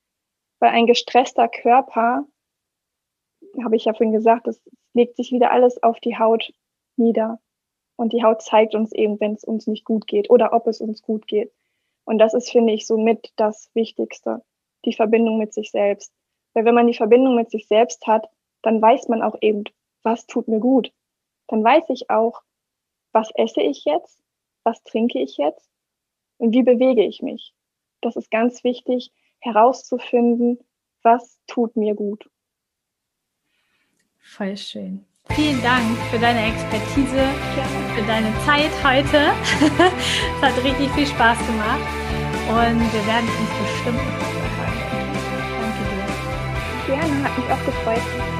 Weil 0.59 0.69
ein 0.69 0.85
gestresster 0.85 1.47
Körper, 1.47 2.23
habe 3.63 3.75
ich 3.75 3.85
ja 3.85 3.93
vorhin 3.93 4.13
gesagt, 4.13 4.45
das 4.45 4.61
legt 4.93 5.15
sich 5.15 5.31
wieder 5.31 5.51
alles 5.51 5.81
auf 5.81 5.99
die 5.99 6.19
Haut 6.19 6.53
nieder. 6.97 7.39
Und 7.95 8.13
die 8.13 8.23
Haut 8.23 8.43
zeigt 8.43 8.75
uns 8.75 8.91
eben, 8.91 9.19
wenn 9.19 9.33
es 9.33 9.43
uns 9.43 9.65
nicht 9.65 9.85
gut 9.85 10.05
geht 10.05 10.29
oder 10.29 10.53
ob 10.53 10.67
es 10.67 10.81
uns 10.81 11.01
gut 11.01 11.27
geht. 11.27 11.51
Und 12.05 12.19
das 12.19 12.35
ist, 12.35 12.51
finde 12.51 12.73
ich, 12.73 12.85
somit 12.85 13.33
das 13.38 13.71
Wichtigste, 13.73 14.43
die 14.85 14.93
Verbindung 14.93 15.39
mit 15.39 15.51
sich 15.51 15.71
selbst. 15.71 16.13
Weil 16.53 16.65
wenn 16.65 16.75
man 16.75 16.85
die 16.85 16.93
Verbindung 16.93 17.35
mit 17.35 17.49
sich 17.49 17.67
selbst 17.67 18.05
hat, 18.05 18.29
dann 18.61 18.79
weiß 18.79 19.07
man 19.07 19.23
auch 19.23 19.35
eben, 19.41 19.63
was 20.03 20.27
tut 20.27 20.47
mir 20.47 20.59
gut. 20.59 20.93
Dann 21.47 21.63
weiß 21.63 21.85
ich 21.89 22.11
auch, 22.11 22.43
was 23.13 23.31
esse 23.33 23.61
ich 23.61 23.83
jetzt, 23.85 24.21
was 24.63 24.83
trinke 24.83 25.19
ich 25.19 25.38
jetzt 25.38 25.71
und 26.38 26.53
wie 26.53 26.63
bewege 26.63 27.03
ich 27.03 27.23
mich. 27.23 27.55
Das 28.01 28.15
ist 28.15 28.31
ganz 28.31 28.63
wichtig, 28.63 29.11
herauszufinden, 29.39 30.59
was 31.03 31.39
tut 31.47 31.75
mir 31.75 31.95
gut. 31.95 32.29
Voll 34.19 34.57
schön. 34.57 35.05
Vielen 35.31 35.61
Dank 35.61 35.97
für 36.09 36.19
deine 36.19 36.47
Expertise, 36.47 37.29
für 37.95 38.03
deine 38.07 38.33
Zeit 38.45 38.71
heute. 38.83 39.31
es 40.35 40.41
hat 40.41 40.63
richtig 40.63 40.89
viel 40.91 41.05
Spaß 41.07 41.37
gemacht 41.39 41.81
und 42.49 42.79
wir 42.93 43.07
werden 43.07 43.27
uns 43.27 43.49
bestimmt 43.61 43.97
noch. 43.97 44.37
Danke 45.59 45.83
dir. 45.91 46.95
Gerne, 46.95 47.23
hat 47.23 47.37
mich 47.37 47.51
auch 47.51 47.65
gefreut. 47.65 48.36